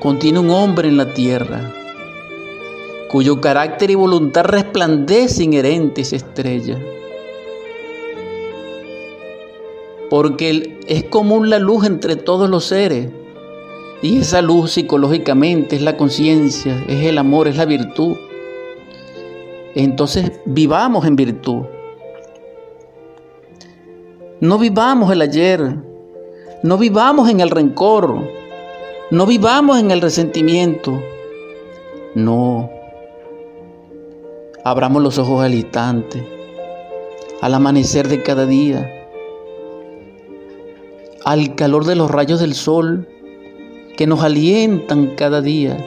contiene 0.01 0.39
un 0.39 0.49
hombre 0.51 0.89
en 0.89 0.97
la 0.97 1.13
tierra 1.13 1.76
cuyo 3.09 3.39
carácter 3.39 3.91
y 3.91 3.95
voluntad 3.95 4.45
resplandece 4.45 5.43
inherente 5.43 6.01
esa 6.01 6.17
estrella. 6.17 6.77
Porque 10.09 10.79
es 10.87 11.03
común 11.05 11.49
la 11.49 11.59
luz 11.59 11.85
entre 11.85 12.15
todos 12.15 12.49
los 12.49 12.65
seres. 12.65 13.09
Y 14.01 14.19
esa 14.19 14.41
luz 14.41 14.73
psicológicamente 14.73 15.75
es 15.75 15.81
la 15.81 15.97
conciencia, 15.97 16.83
es 16.87 17.05
el 17.05 17.17
amor, 17.17 17.47
es 17.47 17.57
la 17.57 17.65
virtud. 17.65 18.15
Entonces 19.75 20.31
vivamos 20.45 21.05
en 21.05 21.15
virtud. 21.15 21.63
No 24.39 24.57
vivamos 24.59 25.11
el 25.11 25.21
ayer. 25.21 25.77
No 26.63 26.77
vivamos 26.77 27.29
en 27.29 27.39
el 27.39 27.49
rencor. 27.49 28.21
No 29.09 29.25
vivamos 29.25 29.79
en 29.79 29.91
el 29.91 30.01
resentimiento. 30.01 31.01
No. 32.13 32.76
Abramos 34.69 35.01
los 35.01 35.17
ojos 35.17 35.45
al 35.45 35.53
instante, 35.53 36.27
al 37.39 37.53
amanecer 37.53 38.09
de 38.09 38.21
cada 38.21 38.45
día, 38.45 39.07
al 41.23 41.55
calor 41.55 41.85
de 41.85 41.95
los 41.95 42.11
rayos 42.11 42.41
del 42.41 42.53
sol 42.53 43.07
que 43.95 44.05
nos 44.07 44.23
alientan 44.23 45.15
cada 45.15 45.41
día, 45.41 45.77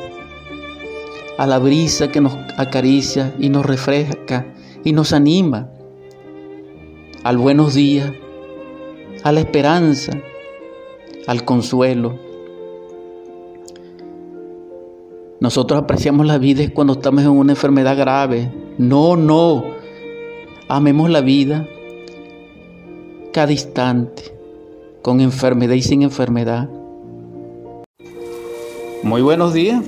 a 1.37 1.47
la 1.47 1.59
brisa 1.59 2.11
que 2.11 2.23
nos 2.23 2.33
acaricia 2.57 3.35
y 3.39 3.51
nos 3.51 3.67
refresca 3.67 4.47
y 4.83 4.95
nos 4.95 5.13
anima, 5.13 5.69
al 7.23 7.37
buenos 7.37 7.75
días, 7.75 8.11
a 9.25 9.33
la 9.33 9.41
esperanza, 9.41 10.13
al 11.27 11.45
consuelo 11.45 12.19
Nosotros 15.41 15.81
apreciamos 15.81 16.27
la 16.27 16.37
vida 16.37 16.63
cuando 16.75 16.93
estamos 16.93 17.23
en 17.23 17.31
una 17.31 17.53
enfermedad 17.53 17.97
grave. 17.97 18.53
No, 18.77 19.17
no. 19.17 19.65
Amemos 20.69 21.09
la 21.09 21.23
vida 21.23 21.67
cada 23.33 23.51
instante, 23.51 24.35
con 25.01 25.23
enfermedad 25.23 25.75
y 25.75 25.81
sin 25.81 26.03
enfermedad. 26.03 26.69
Muy 29.03 29.23
buenos 29.23 29.55
días. 29.55 29.83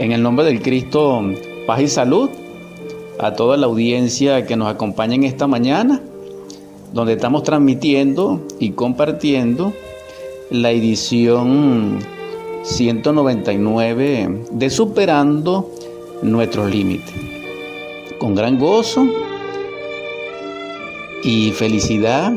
En 0.00 0.10
el 0.10 0.24
nombre 0.24 0.44
del 0.44 0.60
Cristo, 0.60 1.22
paz 1.64 1.80
y 1.82 1.88
salud 1.88 2.28
a 3.20 3.34
toda 3.34 3.56
la 3.56 3.66
audiencia 3.66 4.44
que 4.44 4.56
nos 4.56 4.66
acompaña 4.68 5.14
en 5.14 5.22
esta 5.22 5.46
mañana, 5.46 6.02
donde 6.92 7.12
estamos 7.12 7.44
transmitiendo 7.44 8.42
y 8.58 8.72
compartiendo 8.72 9.72
la 10.50 10.72
edición 10.72 12.15
199 12.66 14.44
de 14.50 14.70
Superando 14.70 15.70
nuestros 16.22 16.68
límites. 16.68 17.14
Con 18.18 18.34
gran 18.34 18.58
gozo 18.58 19.06
y 21.22 21.52
felicidad 21.52 22.32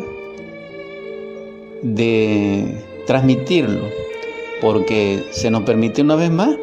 de 1.81 2.75
transmitirlo, 3.07 3.81
porque 4.61 5.23
se 5.31 5.49
nos 5.49 5.63
permite 5.63 6.03
una 6.03 6.15
vez 6.15 6.29
más 6.29 6.55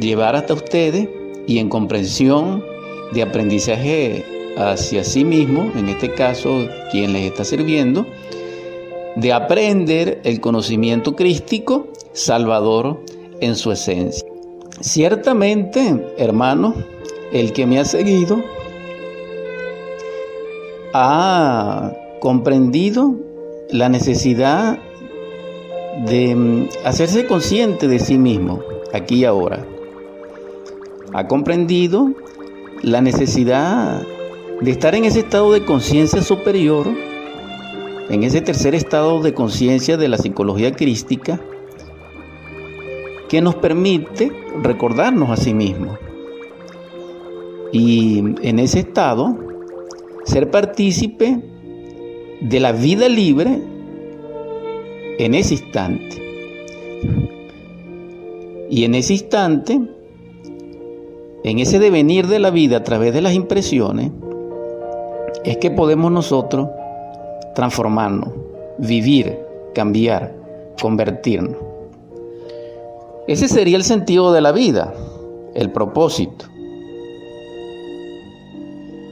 llevar 0.00 0.34
hasta 0.34 0.54
ustedes 0.54 1.08
y 1.46 1.58
en 1.58 1.68
comprensión 1.68 2.64
de 3.12 3.22
aprendizaje 3.22 4.24
hacia 4.56 5.04
sí 5.04 5.24
mismo, 5.24 5.70
en 5.76 5.88
este 5.88 6.14
caso 6.14 6.66
quien 6.90 7.12
les 7.12 7.30
está 7.30 7.44
sirviendo, 7.44 8.06
de 9.14 9.32
aprender 9.32 10.20
el 10.24 10.40
conocimiento 10.40 11.14
crístico 11.14 11.86
salvador 12.12 13.02
en 13.40 13.56
su 13.56 13.72
esencia. 13.72 14.26
Ciertamente, 14.80 16.14
hermano, 16.18 16.74
el 17.32 17.52
que 17.52 17.66
me 17.66 17.78
ha 17.78 17.84
seguido 17.84 18.42
ha 20.94 21.92
comprendido 22.20 23.14
la 23.70 23.88
necesidad 23.88 24.78
de 26.06 26.34
mm, 26.34 26.68
hacerse 26.84 27.26
consciente 27.26 27.88
de 27.88 27.98
sí 27.98 28.18
mismo, 28.18 28.62
aquí 28.92 29.16
y 29.16 29.24
ahora. 29.24 29.66
Ha 31.12 31.26
comprendido 31.26 32.12
la 32.82 33.00
necesidad 33.00 34.02
de 34.60 34.70
estar 34.70 34.94
en 34.94 35.04
ese 35.04 35.20
estado 35.20 35.52
de 35.52 35.64
conciencia 35.64 36.22
superior 36.22 36.86
en 38.10 38.22
ese 38.22 38.40
tercer 38.40 38.74
estado 38.74 39.20
de 39.20 39.34
conciencia 39.34 39.96
de 39.96 40.08
la 40.08 40.16
psicología 40.16 40.72
crística 40.72 41.40
que 43.28 43.40
nos 43.40 43.56
permite 43.56 44.32
recordarnos 44.62 45.30
a 45.30 45.36
sí 45.36 45.54
mismos. 45.54 45.98
Y 47.72 48.18
en 48.18 48.58
ese 48.58 48.80
estado, 48.80 49.36
ser 50.24 50.50
partícipe 50.50 51.38
de 52.40 52.60
la 52.60 52.72
vida 52.72 53.08
libre 53.08 53.60
en 55.18 55.34
ese 55.34 55.54
instante. 55.54 56.22
Y 58.70 58.84
en 58.84 58.94
ese 58.94 59.14
instante, 59.14 59.80
en 61.44 61.58
ese 61.58 61.78
devenir 61.78 62.26
de 62.26 62.38
la 62.38 62.50
vida 62.50 62.78
a 62.78 62.84
través 62.84 63.12
de 63.12 63.22
las 63.22 63.34
impresiones, 63.34 64.10
es 65.44 65.56
que 65.58 65.70
podemos 65.70 66.10
nosotros 66.12 66.68
transformarnos, 67.54 68.30
vivir, 68.78 69.38
cambiar, 69.74 70.34
convertirnos. 70.80 71.67
Ese 73.28 73.46
sería 73.46 73.76
el 73.76 73.84
sentido 73.84 74.32
de 74.32 74.40
la 74.40 74.52
vida, 74.52 74.94
el 75.54 75.70
propósito. 75.70 76.46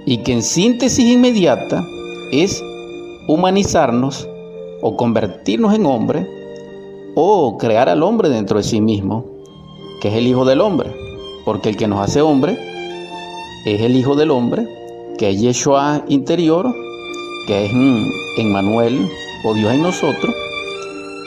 Y 0.07 0.22
que 0.22 0.33
en 0.33 0.42
síntesis 0.42 1.05
inmediata 1.05 1.85
es 2.33 2.64
humanizarnos 3.29 4.26
o 4.81 4.96
convertirnos 4.96 5.74
en 5.74 5.85
hombre 5.85 6.26
o 7.14 7.59
crear 7.59 7.90
al 7.90 8.02
hombre 8.02 8.31
dentro 8.31 8.57
de 8.57 8.64
sí 8.64 8.81
mismo, 8.81 9.26
que 10.00 10.09
es 10.09 10.14
el 10.14 10.26
Hijo 10.26 10.46
del 10.46 10.62
Hombre, 10.62 10.96
porque 11.44 11.68
el 11.68 11.76
que 11.76 11.87
nos 11.87 12.00
hace 12.00 12.22
hombre 12.22 12.59
es 13.66 13.83
el 13.83 13.96
Hijo 13.96 14.16
del 14.16 14.31
Hombre, 14.31 14.66
que 15.18 15.29
es 15.29 15.40
Yeshua 15.42 16.05
interior, 16.09 16.74
que 17.46 17.66
es 17.66 17.72
Emmanuel 18.38 19.11
o 19.44 19.52
Dios 19.52 19.74
en 19.74 19.83
nosotros, 19.83 20.35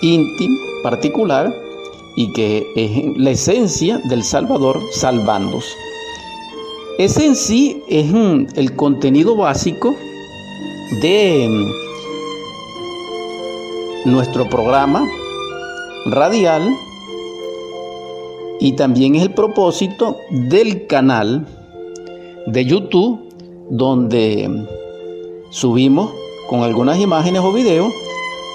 íntimo, 0.02 0.58
particular, 0.82 1.69
y 2.16 2.32
que 2.34 2.66
es 2.76 3.18
la 3.18 3.32
esencia 3.32 4.00
del 4.10 4.24
Salvador 4.24 4.82
salvándose. 4.92 5.76
Ese 6.98 7.26
en 7.26 7.36
sí 7.36 7.82
es 7.88 8.14
el 8.56 8.76
contenido 8.76 9.36
básico 9.36 9.96
de 11.02 11.48
nuestro 14.06 14.50
programa 14.50 15.08
radial 16.08 16.76
y 18.60 18.74
también 18.74 19.16
es 19.16 19.24
el 19.24 19.34
propósito 19.34 20.18
del 20.30 20.88
canal 20.88 21.48
de 22.48 22.66
YouTube 22.66 23.20
donde 23.70 24.68
subimos 25.52 26.12
con 26.50 26.64
algunas 26.64 27.00
imágenes 27.00 27.42
o 27.42 27.54
videos 27.54 27.94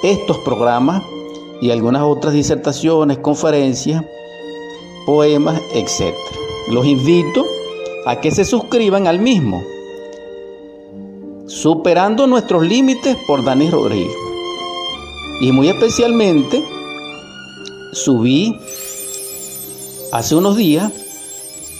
estos 0.02 0.38
programas 0.38 1.02
y 1.60 1.70
algunas 1.70 2.02
otras 2.02 2.34
disertaciones, 2.34 3.18
conferencias, 3.18 4.04
poemas, 5.06 5.60
etc. 5.72 6.14
Los 6.68 6.86
invito 6.86 7.44
a 8.06 8.20
que 8.20 8.30
se 8.30 8.44
suscriban 8.44 9.06
al 9.06 9.18
mismo. 9.18 9.62
Superando 11.46 12.26
nuestros 12.26 12.66
límites 12.66 13.16
por 13.26 13.44
Dani 13.44 13.70
Rodríguez. 13.70 14.16
Y 15.40 15.52
muy 15.52 15.68
especialmente 15.68 16.64
subí 17.92 18.58
hace 20.12 20.34
unos 20.36 20.56
días 20.56 20.92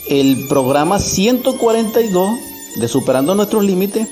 el 0.09 0.47
programa 0.49 0.99
142 0.99 2.31
de 2.77 2.89
Superando 2.89 3.35
nuestros 3.35 3.65
límites 3.65 4.09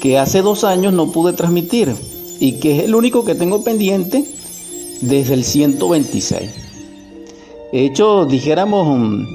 que 0.00 0.18
hace 0.18 0.42
dos 0.42 0.64
años 0.64 0.92
no 0.92 1.10
pude 1.10 1.32
transmitir 1.32 1.94
y 2.40 2.60
que 2.60 2.78
es 2.78 2.84
el 2.84 2.94
único 2.94 3.24
que 3.24 3.34
tengo 3.34 3.64
pendiente 3.64 4.24
desde 5.00 5.34
el 5.34 5.44
126. 5.44 6.68
He 7.72 7.84
hecho, 7.84 8.24
dijéramos, 8.26 8.98
mm, 8.98 9.26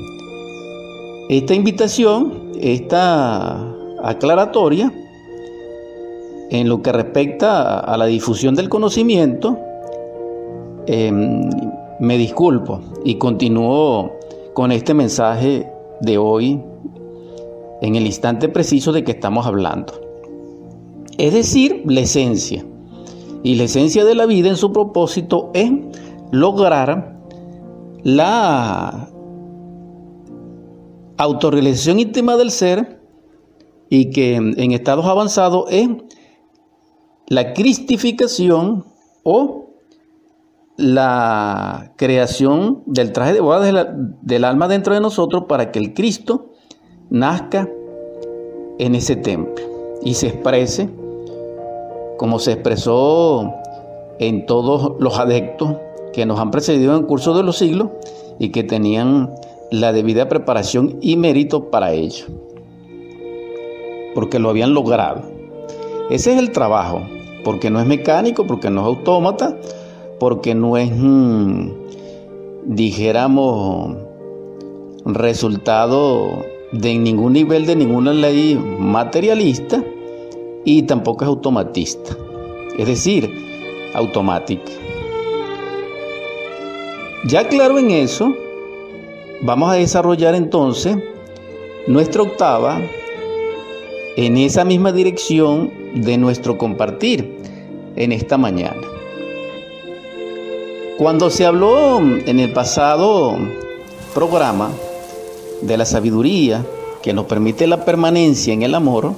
esta 1.30 1.54
invitación, 1.54 2.52
esta 2.60 3.73
aclaratoria, 4.04 4.91
en 6.49 6.69
lo 6.69 6.82
que 6.82 6.91
respecta 6.91 7.80
a 7.80 7.97
la 7.97 8.06
difusión 8.06 8.56
del 8.56 8.69
conocimiento, 8.69 9.58
em, 10.86 11.49
me 11.99 12.17
disculpo 12.17 12.82
y 13.06 13.15
continúo 13.15 14.12
con 14.54 14.71
este 14.71 14.93
mensaje 14.93 15.67
de 16.02 16.17
hoy 16.17 16.62
en 17.82 17.95
el 17.95 18.06
instante 18.06 18.49
preciso 18.49 18.91
de 18.91 19.04
que 19.04 19.12
estamos 19.12 19.45
hablando. 19.45 19.93
Es 21.17 21.34
decir, 21.34 21.84
la 21.86 22.02
esencia. 22.02 22.65
Y 23.43 23.56
la 23.56 23.65
esencia 23.65 24.06
de 24.06 24.15
la 24.15 24.25
vida 24.25 24.49
en 24.49 24.58
su 24.58 24.71
propósito 24.71 25.51
es 25.53 25.69
lograr 26.32 27.19
la 28.03 29.10
autorrealización 31.17 31.99
íntima 31.99 32.38
del 32.38 32.51
ser 32.51 33.01
y 33.89 34.10
que 34.12 34.36
en 34.36 34.71
estados 34.71 35.06
avanzados 35.06 35.65
es 35.69 35.89
la 37.27 37.53
cristificación 37.53 38.86
o 39.23 39.63
la 40.77 41.93
creación 41.97 42.84
del 42.86 43.12
traje 43.12 43.34
de 43.34 43.41
boda 43.41 43.95
del 44.21 44.43
alma 44.43 44.67
dentro 44.67 44.93
de 44.93 45.01
nosotros 45.01 45.45
para 45.47 45.71
que 45.71 45.79
el 45.79 45.93
Cristo 45.93 46.51
nazca 47.10 47.69
en 48.79 48.95
ese 48.95 49.15
templo 49.15 49.63
y 50.01 50.15
se 50.15 50.29
exprese 50.29 50.89
como 52.17 52.39
se 52.39 52.54
expresó 52.54 53.54
en 54.19 54.45
todos 54.45 54.93
los 54.99 55.19
adeptos 55.19 55.76
que 56.13 56.26
nos 56.26 56.39
han 56.39 56.52
precedido 56.52 56.93
en 56.93 56.99
el 56.99 57.06
curso 57.06 57.36
de 57.36 57.43
los 57.43 57.58
siglos 57.58 57.89
y 58.39 58.49
que 58.49 58.63
tenían 58.63 59.34
la 59.71 59.91
debida 59.91 60.30
preparación 60.30 60.97
y 61.02 61.17
mérito 61.17 61.71
para 61.71 61.93
ello, 61.93 62.26
porque 64.13 64.39
lo 64.39 64.49
habían 64.49 64.73
logrado. 64.73 65.21
Ese 66.10 66.34
es 66.34 66.39
el 66.39 66.52
trabajo, 66.52 67.02
porque 67.43 67.69
no 67.69 67.80
es 67.80 67.88
mecánico, 67.88 68.45
porque 68.45 68.69
no 68.69 68.82
es 68.82 68.88
autómata, 68.88 69.58
porque 70.19 70.54
no 70.54 70.78
es, 70.78 70.91
mm, 70.95 71.69
dijéramos, 72.65 73.97
resultado 75.06 76.45
de 76.71 76.97
ningún 76.97 77.34
nivel 77.34 77.65
de 77.65 77.76
ninguna 77.76 78.13
ley 78.13 78.56
materialista, 78.56 79.84
y 80.65 80.84
tampoco 80.84 81.23
es 81.23 81.28
automatista, 81.28 82.17
es 82.78 82.88
decir, 82.88 83.30
automática. 83.93 84.71
Ya 87.26 87.47
claro 87.47 87.80
en 87.80 87.91
eso, 87.91 88.36
vamos 89.41 89.71
a 89.71 89.76
desarrollar 89.76 90.36
entonces 90.36 90.97
nuestra 91.88 92.21
octava 92.21 92.82
en 94.15 94.38
esa 94.38 94.63
misma 94.65 94.91
dirección 94.91 95.71
de 95.95 96.17
nuestro 96.17 96.58
compartir 96.58 97.38
en 97.95 98.12
esta 98.12 98.38
mañana. 98.38 98.82
Cuando 100.97 101.30
se 101.30 101.45
habló 101.45 101.99
en 101.99 102.39
el 102.39 102.54
pasado 102.54 103.36
programa 104.13 104.69
de 105.62 105.78
la 105.78 105.86
sabiduría 105.86 106.65
que 107.02 107.13
nos 107.13 107.26
permite 107.26 107.67
la 107.67 107.84
permanencia 107.84 108.54
en 108.54 108.63
el 108.63 108.76
amor, 108.76 109.13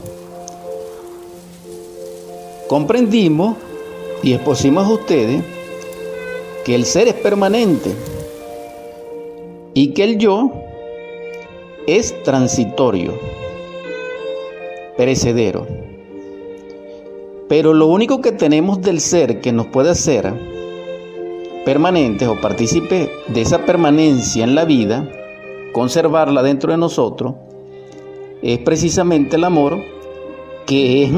comprendimos 2.68 3.56
y 4.24 4.34
expusimos 4.34 4.88
a 4.88 4.94
ustedes 4.94 5.44
que 6.64 6.76
el 6.76 6.86
ser 6.86 7.08
es 7.08 7.14
permanente 7.14 7.92
y 9.74 9.90
que 9.90 10.04
el 10.04 10.18
yo 10.18 10.52
es 11.86 12.24
transitorio, 12.24 13.14
perecedero. 14.98 15.68
Pero 17.48 17.74
lo 17.74 17.88
único 17.88 18.22
que 18.22 18.32
tenemos 18.32 18.82
del 18.82 19.00
ser 19.00 19.42
que 19.42 19.52
nos 19.52 19.68
puede 19.68 19.92
hacer 19.92 20.34
permanentes 21.66 22.28
o 22.28 22.40
partícipe 22.42 23.12
de 23.28 23.42
esa 23.42 23.66
permanencia 23.66 24.44
en 24.44 24.56
la 24.56 24.66
vida, 24.66 25.08
conservarla 25.72 26.42
dentro 26.42 26.72
de 26.72 26.78
nosotros, 26.78 27.36
es 28.42 28.60
precisamente 28.60 29.36
el 29.36 29.44
amor 29.44 29.80
que 30.66 31.04
es 31.04 31.12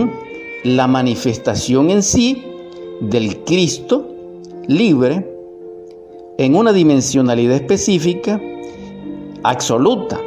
la 0.64 0.88
manifestación 0.88 1.90
en 1.90 2.04
sí 2.04 2.44
del 3.00 3.44
Cristo 3.44 4.08
libre 4.68 5.26
en 6.38 6.56
una 6.56 6.74
dimensionalidad 6.74 7.56
específica 7.56 8.42
absoluta, 9.44 10.20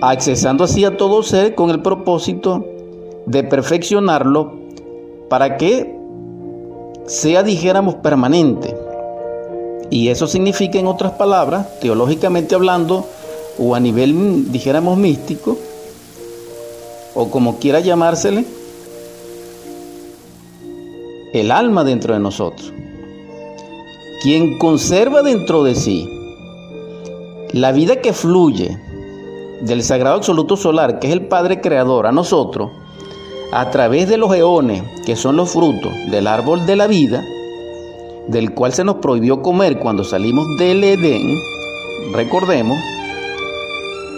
accesando 0.00 0.64
así 0.64 0.84
a 0.84 0.96
todo 0.96 1.22
ser 1.22 1.54
con 1.54 1.70
el 1.70 1.80
propósito 1.82 2.66
de 3.26 3.44
perfeccionarlo 3.44 4.52
para 5.28 5.56
que 5.56 5.96
sea, 7.06 7.42
dijéramos, 7.42 7.96
permanente. 7.96 8.76
Y 9.90 10.08
eso 10.08 10.26
significa, 10.26 10.78
en 10.78 10.86
otras 10.86 11.12
palabras, 11.12 11.80
teológicamente 11.80 12.54
hablando, 12.54 13.06
o 13.58 13.74
a 13.74 13.80
nivel, 13.80 14.50
dijéramos, 14.50 14.96
místico, 14.98 15.58
o 17.14 17.30
como 17.30 17.58
quiera 17.58 17.80
llamársele, 17.80 18.44
el 21.32 21.50
alma 21.50 21.84
dentro 21.84 22.14
de 22.14 22.20
nosotros. 22.20 22.72
Quien 24.22 24.58
conserva 24.58 25.22
dentro 25.22 25.64
de 25.64 25.74
sí 25.74 26.08
la 27.52 27.72
vida 27.72 27.96
que 27.96 28.12
fluye 28.12 28.78
del 29.62 29.82
Sagrado 29.82 30.16
Absoluto 30.16 30.56
Solar, 30.56 30.98
que 30.98 31.08
es 31.08 31.12
el 31.12 31.26
Padre 31.26 31.60
Creador, 31.60 32.06
a 32.06 32.12
nosotros, 32.12 32.70
a 33.52 33.70
través 33.70 34.08
de 34.08 34.16
los 34.16 34.34
eones, 34.34 34.82
que 35.04 35.16
son 35.16 35.36
los 35.36 35.50
frutos 35.50 35.92
del 36.10 36.26
árbol 36.26 36.66
de 36.66 36.76
la 36.76 36.86
vida, 36.86 37.22
del 38.28 38.54
cual 38.54 38.72
se 38.72 38.84
nos 38.84 38.96
prohibió 38.96 39.42
comer 39.42 39.78
cuando 39.78 40.04
salimos 40.04 40.46
del 40.58 40.82
Edén, 40.82 41.38
recordemos, 42.12 42.78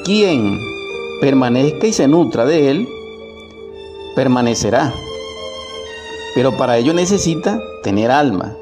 quien 0.04 0.60
permanezca 1.20 1.86
y 1.86 1.92
se 1.92 2.06
nutra 2.06 2.44
de 2.44 2.70
él, 2.70 2.88
permanecerá. 4.14 4.94
Pero 6.34 6.56
para 6.56 6.78
ello 6.78 6.92
necesita 6.92 7.60
tener 7.82 8.10
alma. 8.10 8.56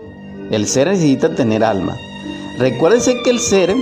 El 0.50 0.66
ser 0.66 0.88
necesita 0.88 1.34
tener 1.34 1.64
alma. 1.64 1.96
Recuérdense 2.58 3.22
que 3.22 3.30
el 3.30 3.38
ser, 3.38 3.74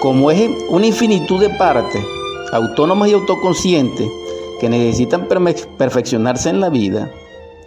como 0.00 0.30
es 0.30 0.50
una 0.68 0.86
infinitud 0.86 1.40
de 1.40 1.48
partes, 1.50 2.04
autónomas 2.52 3.08
y 3.08 3.14
autoconscientes, 3.14 4.08
que 4.60 4.68
necesitan 4.68 5.26
perfeccionarse 5.78 6.50
en 6.50 6.60
la 6.60 6.68
vida 6.68 7.10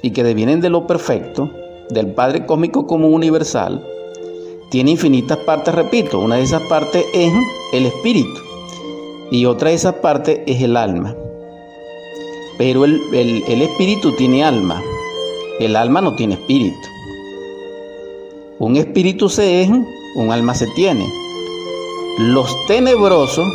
y 0.02 0.12
que 0.12 0.24
devienen 0.24 0.62
de 0.62 0.70
lo 0.70 0.86
perfecto, 0.86 1.50
del 1.90 2.14
Padre 2.14 2.46
Cósmico 2.46 2.86
común 2.86 3.14
universal, 3.14 3.86
tiene 4.70 4.92
infinitas 4.92 5.38
partes, 5.40 5.74
repito, 5.74 6.20
una 6.20 6.36
de 6.36 6.44
esas 6.44 6.62
partes 6.64 7.06
es 7.14 7.34
el 7.74 7.86
espíritu 7.86 8.42
y 9.32 9.46
otra 9.46 9.70
de 9.70 9.76
esas 9.76 9.96
partes 9.96 10.40
es 10.46 10.62
el 10.62 10.78
alma. 10.78 11.16
Pero 12.58 12.86
el, 12.86 13.02
el 13.14 13.62
espíritu 13.62 14.16
tiene 14.16 14.44
alma, 14.44 14.82
el 15.60 15.76
alma 15.76 16.02
no 16.02 16.16
tiene 16.16 16.36
espíritu. 16.36 16.88
Un 18.60 18.76
espíritu 18.78 19.30
se 19.30 19.62
es, 19.62 19.70
un 19.70 20.32
alma 20.32 20.56
se 20.56 20.68
tiene. 20.76 21.06
Los 22.20 22.50
tenebrosos 22.68 23.48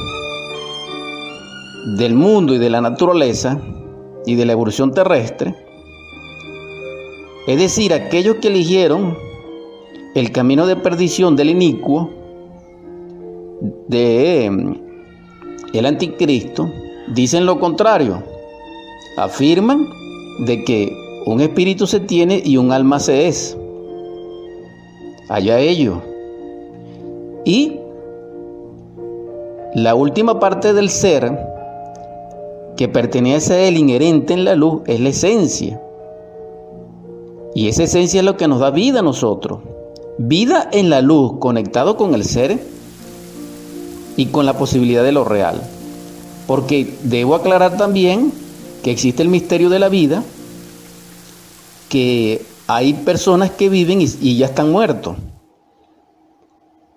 del 1.96 2.14
mundo 2.14 2.55
y 2.55 2.59
de 2.59 2.70
la 2.70 2.80
naturaleza 2.80 3.61
y 4.26 4.34
de 4.34 4.44
la 4.44 4.53
evolución 4.53 4.92
terrestre, 4.92 5.55
es 7.46 7.59
decir, 7.59 7.94
aquellos 7.94 8.36
que 8.36 8.48
eligieron 8.48 9.16
el 10.14 10.30
camino 10.30 10.66
de 10.66 10.76
perdición 10.76 11.36
del 11.36 11.51
inicuo, 11.51 12.11
de 13.88 14.44
em, 14.44 14.80
el 15.72 15.86
anticristo 15.86 16.70
dicen 17.09 17.46
lo 17.46 17.59
contrario. 17.59 18.22
Afirman 19.16 19.88
de 20.46 20.64
que 20.64 20.99
un 21.26 21.40
espíritu 21.40 21.86
se 21.86 22.00
tiene 22.00 22.42
y 22.44 22.56
un 22.56 22.72
alma 22.72 22.98
se 23.00 23.28
es. 23.28 23.56
Allá 25.28 25.58
ellos. 25.60 25.98
Y 27.44 27.78
la 29.74 29.94
última 29.94 30.40
parte 30.40 30.72
del 30.72 30.90
ser 30.90 31.38
que 32.76 32.88
pertenece 32.88 33.54
a 33.54 33.68
él 33.68 33.76
inherente 33.76 34.32
en 34.34 34.44
la 34.44 34.54
luz 34.54 34.82
es 34.86 35.00
la 35.00 35.10
esencia. 35.10 35.80
Y 37.54 37.68
esa 37.68 37.84
esencia 37.84 38.20
es 38.20 38.24
lo 38.24 38.36
que 38.36 38.48
nos 38.48 38.60
da 38.60 38.70
vida 38.70 39.00
a 39.00 39.02
nosotros. 39.02 39.60
Vida 40.18 40.68
en 40.72 40.90
la 40.90 41.00
luz, 41.00 41.34
conectado 41.38 41.96
con 41.96 42.14
el 42.14 42.24
ser 42.24 42.58
y 44.16 44.26
con 44.26 44.46
la 44.46 44.56
posibilidad 44.56 45.02
de 45.02 45.12
lo 45.12 45.24
real. 45.24 45.60
Porque 46.46 46.94
debo 47.04 47.34
aclarar 47.34 47.76
también 47.76 48.32
que 48.82 48.90
existe 48.90 49.22
el 49.22 49.28
misterio 49.28 49.68
de 49.68 49.78
la 49.78 49.88
vida, 49.88 50.24
que 51.91 52.41
hay 52.68 52.95
personas 52.95 53.51
que 53.51 53.68
viven 53.68 54.01
y, 54.01 54.38
ya 54.38 54.47
están 54.47 54.72
muertos. 54.72 55.16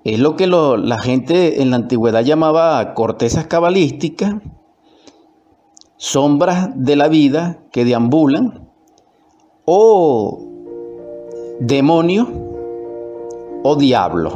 Es 0.06 0.20
lo 0.20 0.36
que 0.38 0.48
la 0.48 1.00
gente 1.00 1.62
en 1.62 1.72
la 1.72 1.78
antigüedad 1.78 2.24
llamaba 2.24 2.94
cortezas 2.94 3.48
cabalísticas, 3.48 4.36
sombras 5.98 6.70
de 6.76 6.96
la 6.96 7.08
vida 7.08 7.60
que 7.72 7.86
deambulan, 7.86 8.70
o 9.66 10.42
demonios 11.60 12.28
o 13.64 13.76
diablos. 13.76 14.34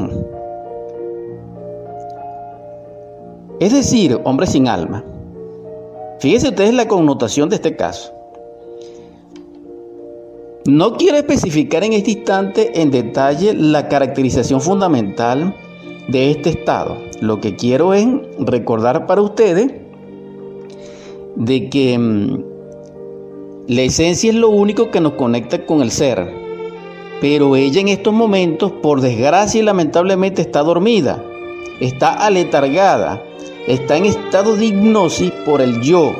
Es 3.59 3.73
decir, 3.73 4.19
hombre 4.23 4.47
sin 4.47 4.67
alma. 4.67 5.03
Fíjense 6.19 6.49
ustedes 6.49 6.73
la 6.73 6.87
connotación 6.87 7.49
de 7.49 7.55
este 7.57 7.75
caso. 7.75 8.16
No 10.67 10.97
quiero 10.97 11.15
especificar 11.15 11.85
en 11.85 11.93
este 11.93 12.11
instante 12.11 12.81
en 12.81 12.91
detalle 12.91 13.53
la 13.53 13.87
caracterización 13.87 14.59
fundamental 14.59 15.55
de 16.09 16.29
este 16.29 16.49
estado. 16.49 16.97
Lo 17.21 17.39
que 17.39 17.55
quiero 17.55 17.93
es 17.93 18.05
recordar 18.37 19.07
para 19.07 19.21
ustedes 19.21 19.71
de 21.37 21.69
que 21.69 21.97
mm, 21.97 22.43
la 23.69 23.81
esencia 23.81 24.29
es 24.29 24.35
lo 24.35 24.49
único 24.49 24.91
que 24.91 24.99
nos 24.99 25.13
conecta 25.13 25.65
con 25.65 25.81
el 25.81 25.89
ser, 25.89 26.33
pero 27.21 27.55
ella 27.55 27.79
en 27.79 27.87
estos 27.87 28.13
momentos, 28.13 28.73
por 28.73 28.99
desgracia 28.99 29.61
y 29.61 29.63
lamentablemente, 29.63 30.41
está 30.41 30.63
dormida, 30.63 31.23
está 31.79 32.11
aletargada, 32.11 33.23
está 33.67 33.95
en 33.95 34.03
estado 34.03 34.57
de 34.57 34.65
hipnosis 34.65 35.31
por 35.45 35.61
el 35.61 35.79
yo, 35.79 36.13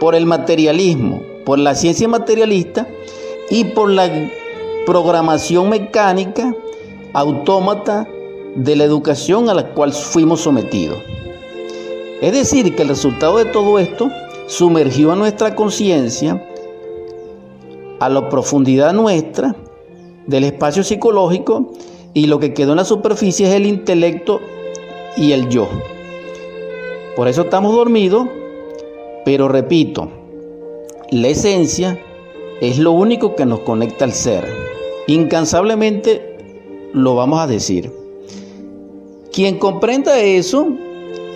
por 0.00 0.16
el 0.16 0.26
materialismo, 0.26 1.22
por 1.44 1.60
la 1.60 1.76
ciencia 1.76 2.08
materialista 2.08 2.88
y 3.50 3.64
por 3.64 3.90
la 3.90 4.08
programación 4.86 5.68
mecánica, 5.68 6.54
autómata 7.12 8.08
de 8.54 8.76
la 8.76 8.84
educación 8.84 9.50
a 9.50 9.54
la 9.54 9.72
cual 9.74 9.92
fuimos 9.92 10.40
sometidos. 10.40 10.98
Es 12.20 12.32
decir, 12.32 12.74
que 12.74 12.82
el 12.82 12.88
resultado 12.88 13.38
de 13.38 13.46
todo 13.46 13.78
esto 13.78 14.10
sumergió 14.46 15.12
a 15.12 15.16
nuestra 15.16 15.54
conciencia 15.54 16.44
a 17.98 18.08
la 18.08 18.28
profundidad 18.28 18.92
nuestra 18.92 19.54
del 20.26 20.44
espacio 20.44 20.82
psicológico 20.82 21.72
y 22.14 22.26
lo 22.26 22.38
que 22.38 22.54
quedó 22.54 22.72
en 22.72 22.78
la 22.78 22.84
superficie 22.84 23.48
es 23.48 23.54
el 23.54 23.66
intelecto 23.66 24.40
y 25.16 25.32
el 25.32 25.48
yo. 25.48 25.68
Por 27.16 27.28
eso 27.28 27.42
estamos 27.42 27.74
dormidos, 27.74 28.28
pero 29.24 29.48
repito, 29.48 30.08
la 31.10 31.28
esencia 31.28 31.98
es 32.60 32.78
lo 32.78 32.92
único 32.92 33.34
que 33.34 33.46
nos 33.46 33.60
conecta 33.60 34.04
al 34.04 34.12
ser. 34.12 34.46
Incansablemente 35.06 36.38
lo 36.92 37.14
vamos 37.14 37.40
a 37.40 37.46
decir. 37.46 37.92
Quien 39.32 39.58
comprenda 39.58 40.18
eso 40.18 40.68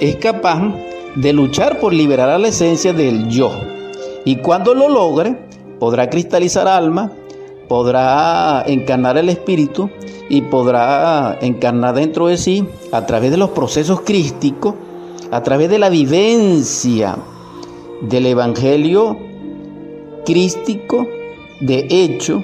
es 0.00 0.16
capaz 0.16 0.74
de 1.14 1.32
luchar 1.32 1.80
por 1.80 1.92
liberar 1.92 2.28
a 2.28 2.38
la 2.38 2.48
esencia 2.48 2.92
del 2.92 3.28
yo. 3.28 3.52
Y 4.24 4.36
cuando 4.36 4.74
lo 4.74 4.88
logre, 4.88 5.36
podrá 5.78 6.10
cristalizar 6.10 6.66
alma, 6.66 7.12
podrá 7.68 8.64
encarnar 8.66 9.16
el 9.16 9.28
espíritu 9.28 9.90
y 10.28 10.42
podrá 10.42 11.38
encarnar 11.40 11.94
dentro 11.94 12.26
de 12.26 12.36
sí 12.36 12.66
a 12.92 13.06
través 13.06 13.30
de 13.30 13.36
los 13.36 13.50
procesos 13.50 14.00
crísticos 14.00 14.74
a 15.34 15.42
través 15.42 15.68
de 15.68 15.80
la 15.80 15.88
vivencia 15.88 17.16
del 18.02 18.26
Evangelio 18.26 19.18
crístico, 20.24 21.06
de 21.60 21.86
hecho, 21.90 22.42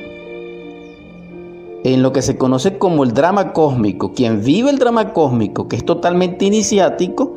en 1.84 2.02
lo 2.02 2.12
que 2.12 2.22
se 2.22 2.36
conoce 2.36 2.78
como 2.78 3.04
el 3.04 3.12
drama 3.12 3.52
cósmico. 3.52 4.12
Quien 4.12 4.42
vive 4.42 4.70
el 4.70 4.78
drama 4.78 5.12
cósmico, 5.12 5.68
que 5.68 5.76
es 5.76 5.84
totalmente 5.84 6.44
iniciático, 6.44 7.34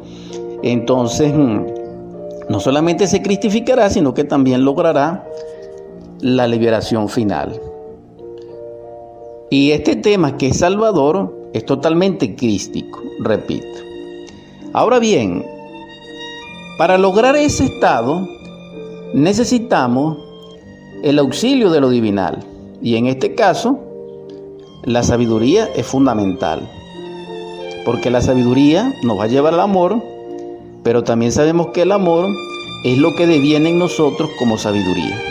entonces 0.61 1.33
mm, 1.33 1.65
no 2.49 2.59
solamente 2.59 3.07
se 3.07 3.21
cristificará, 3.21 3.89
sino 3.89 4.13
que 4.13 4.23
también 4.23 4.65
logrará 4.65 5.25
la 6.19 6.47
liberación 6.47 7.09
final. 7.09 7.59
Y 9.49 9.71
este 9.71 9.95
tema 9.95 10.37
que 10.37 10.47
es 10.47 10.59
Salvador 10.59 11.49
es 11.53 11.65
totalmente 11.65 12.35
crístico, 12.35 13.01
repito. 13.19 13.67
Ahora 14.73 14.99
bien, 14.99 15.45
para 16.77 16.97
lograr 16.97 17.35
ese 17.35 17.65
estado 17.65 18.27
necesitamos 19.13 20.17
el 21.04 21.20
auxilio 21.20 21.70
de 21.70 21.82
lo 21.82 21.89
divinal. 21.89 22.39
Y 22.82 22.95
en 22.95 23.08
este 23.08 23.36
caso, 23.36 23.78
la 24.84 25.04
sabiduría 25.04 25.70
es 25.76 25.86
fundamental. 25.86 26.68
Porque 27.86 28.10
la 28.10 28.22
sabiduría 28.22 28.93
nos 29.04 29.20
va 29.20 29.26
a 29.26 29.28
llevar 29.28 29.54
al 29.54 29.60
amor, 29.60 30.01
pero 30.82 31.04
también 31.04 31.34
sabemos 31.34 31.68
que 31.68 31.82
el 31.82 31.91
amor 31.91 32.30
es 32.86 32.97
lo 32.97 33.14
que 33.16 33.28
deviene 33.28 33.70
en 33.70 33.80
nosotros 33.80 34.30
como 34.39 34.58
sabiduría. 34.58 35.22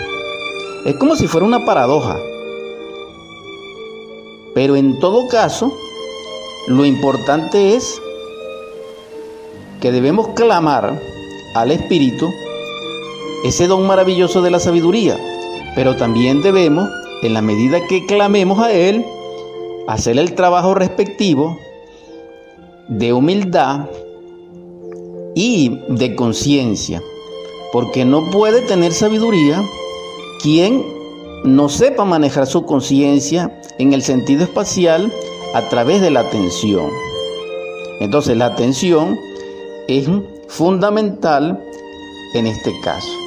Es 0.85 0.97
como 0.97 1.17
si 1.17 1.27
fuera 1.27 1.47
una 1.47 1.65
paradoja. 1.65 2.19
Pero 4.55 4.77
en 4.77 4.99
todo 5.01 5.27
caso, 5.29 5.73
lo 6.69 6.85
importante 6.85 7.75
es 7.75 7.99
que 9.81 9.91
debemos 9.91 10.29
clamar 10.29 11.01
al 11.55 11.71
Espíritu 11.71 12.29
ese 13.45 13.67
don 13.67 13.87
maravilloso 13.87 14.43
de 14.43 14.51
la 14.51 14.61
sabiduría, 14.61 15.19
pero 15.75 15.97
también 15.97 16.43
debemos, 16.43 16.89
en 17.23 17.35
la 17.35 17.43
medida 17.43 17.87
que 17.87 18.07
clamemos 18.07 18.59
a 18.59 18.73
Él, 18.73 19.05
hacer 19.89 20.19
el 20.19 20.35
trabajo 20.35 20.75
respectivo 20.75 21.59
de 22.89 23.13
humildad 23.13 23.89
y 25.35 25.79
de 25.89 26.15
conciencia, 26.15 27.03
porque 27.73 28.05
no 28.05 28.31
puede 28.31 28.63
tener 28.63 28.93
sabiduría 28.93 29.63
quien 30.43 30.85
no 31.45 31.69
sepa 31.69 32.05
manejar 32.05 32.47
su 32.47 32.65
conciencia 32.65 33.61
en 33.79 33.93
el 33.93 34.03
sentido 34.03 34.45
espacial 34.45 35.13
a 35.55 35.69
través 35.69 36.01
de 36.01 36.11
la 36.11 36.21
atención. 36.21 36.91
Entonces 38.01 38.37
la 38.37 38.47
atención 38.47 39.19
es 39.89 40.09
fundamental 40.49 41.63
en 42.35 42.47
este 42.47 42.73
caso. 42.83 43.22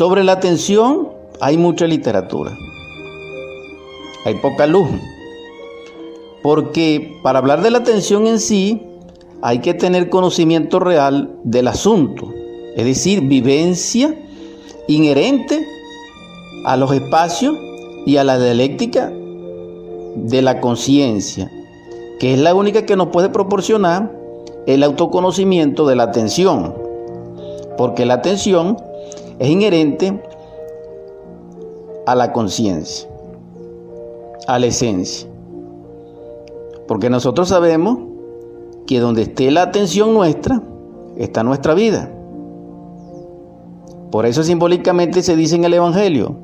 Sobre 0.00 0.24
la 0.24 0.32
atención 0.32 1.10
hay 1.42 1.58
mucha 1.58 1.86
literatura, 1.86 2.56
hay 4.24 4.34
poca 4.36 4.66
luz, 4.66 4.88
porque 6.42 7.18
para 7.22 7.38
hablar 7.38 7.60
de 7.60 7.70
la 7.70 7.80
atención 7.80 8.26
en 8.26 8.40
sí 8.40 8.80
hay 9.42 9.58
que 9.58 9.74
tener 9.74 10.08
conocimiento 10.08 10.78
real 10.78 11.36
del 11.44 11.68
asunto, 11.68 12.32
es 12.76 12.86
decir, 12.86 13.28
vivencia 13.28 14.18
inherente 14.88 15.66
a 16.64 16.78
los 16.78 16.92
espacios 16.92 17.54
y 18.06 18.16
a 18.16 18.24
la 18.24 18.38
dialéctica 18.38 19.12
de 20.16 20.40
la 20.40 20.62
conciencia, 20.62 21.52
que 22.18 22.32
es 22.32 22.38
la 22.38 22.54
única 22.54 22.86
que 22.86 22.96
nos 22.96 23.08
puede 23.08 23.28
proporcionar 23.28 24.10
el 24.66 24.82
autoconocimiento 24.82 25.86
de 25.86 25.96
la 25.96 26.04
atención, 26.04 26.74
porque 27.76 28.06
la 28.06 28.14
atención 28.14 28.78
es 29.40 29.48
inherente 29.48 30.22
a 32.06 32.14
la 32.14 32.32
conciencia, 32.32 33.08
a 34.46 34.58
la 34.58 34.66
esencia. 34.66 35.28
Porque 36.86 37.08
nosotros 37.08 37.48
sabemos 37.48 37.98
que 38.86 39.00
donde 39.00 39.22
esté 39.22 39.50
la 39.50 39.62
atención 39.62 40.12
nuestra, 40.12 40.62
está 41.16 41.42
nuestra 41.42 41.72
vida. 41.72 42.12
Por 44.10 44.26
eso 44.26 44.42
simbólicamente 44.42 45.22
se 45.22 45.36
dice 45.36 45.56
en 45.56 45.64
el 45.64 45.72
Evangelio, 45.72 46.36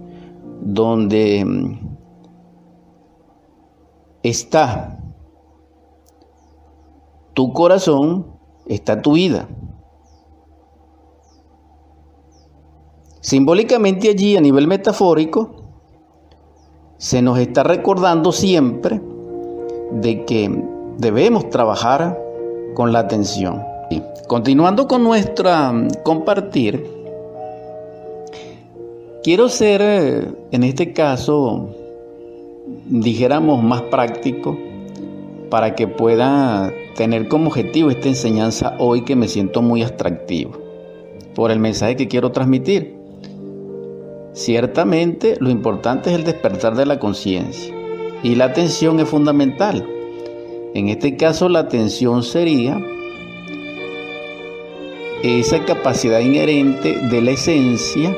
donde 0.62 1.78
está 4.22 4.98
tu 7.34 7.52
corazón, 7.52 8.26
está 8.66 9.02
tu 9.02 9.12
vida. 9.12 9.48
Simbólicamente 13.26 14.08
allí, 14.08 14.36
a 14.36 14.40
nivel 14.40 14.68
metafórico, 14.68 15.64
se 16.96 17.22
nos 17.22 17.40
está 17.40 17.64
recordando 17.64 18.30
siempre 18.30 19.00
de 19.90 20.24
que 20.24 20.62
debemos 20.98 21.50
trabajar 21.50 22.16
con 22.74 22.92
la 22.92 23.00
atención. 23.00 23.64
Continuando 24.28 24.86
con 24.86 25.02
nuestra 25.02 25.72
mm, 25.72 25.88
compartir, 26.04 26.88
quiero 29.24 29.48
ser, 29.48 29.82
eh, 29.82 30.32
en 30.52 30.62
este 30.62 30.92
caso, 30.92 31.70
dijéramos 32.86 33.60
más 33.60 33.82
práctico 33.82 34.56
para 35.50 35.74
que 35.74 35.88
pueda 35.88 36.72
tener 36.94 37.26
como 37.26 37.48
objetivo 37.48 37.90
esta 37.90 38.06
enseñanza 38.06 38.76
hoy 38.78 39.02
que 39.02 39.16
me 39.16 39.26
siento 39.26 39.62
muy 39.62 39.82
atractivo 39.82 40.52
por 41.34 41.50
el 41.50 41.58
mensaje 41.58 41.96
que 41.96 42.06
quiero 42.06 42.30
transmitir. 42.30 43.05
Ciertamente 44.36 45.36
lo 45.40 45.48
importante 45.48 46.10
es 46.10 46.16
el 46.16 46.24
despertar 46.24 46.76
de 46.76 46.84
la 46.84 46.98
conciencia 46.98 47.74
y 48.22 48.34
la 48.34 48.44
atención 48.44 49.00
es 49.00 49.08
fundamental. 49.08 49.88
En 50.74 50.90
este 50.90 51.16
caso 51.16 51.48
la 51.48 51.60
atención 51.60 52.22
sería 52.22 52.78
esa 55.22 55.64
capacidad 55.64 56.20
inherente 56.20 56.98
de 57.10 57.22
la 57.22 57.30
esencia 57.30 58.14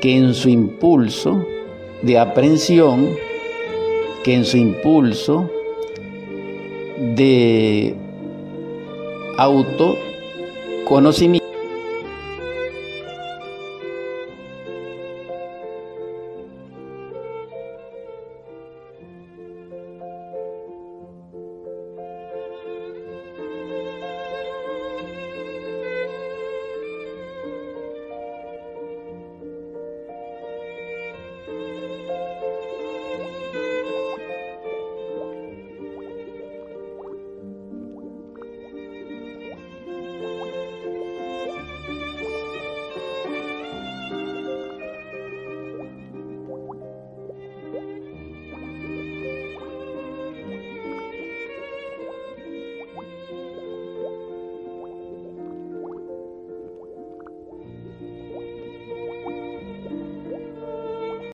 que 0.00 0.16
en 0.16 0.32
su 0.32 0.48
impulso 0.48 1.46
de 2.00 2.18
aprehensión, 2.18 3.10
que 4.24 4.32
en 4.32 4.46
su 4.46 4.56
impulso 4.56 5.50
de 7.14 7.94
autoconocimiento, 9.36 11.41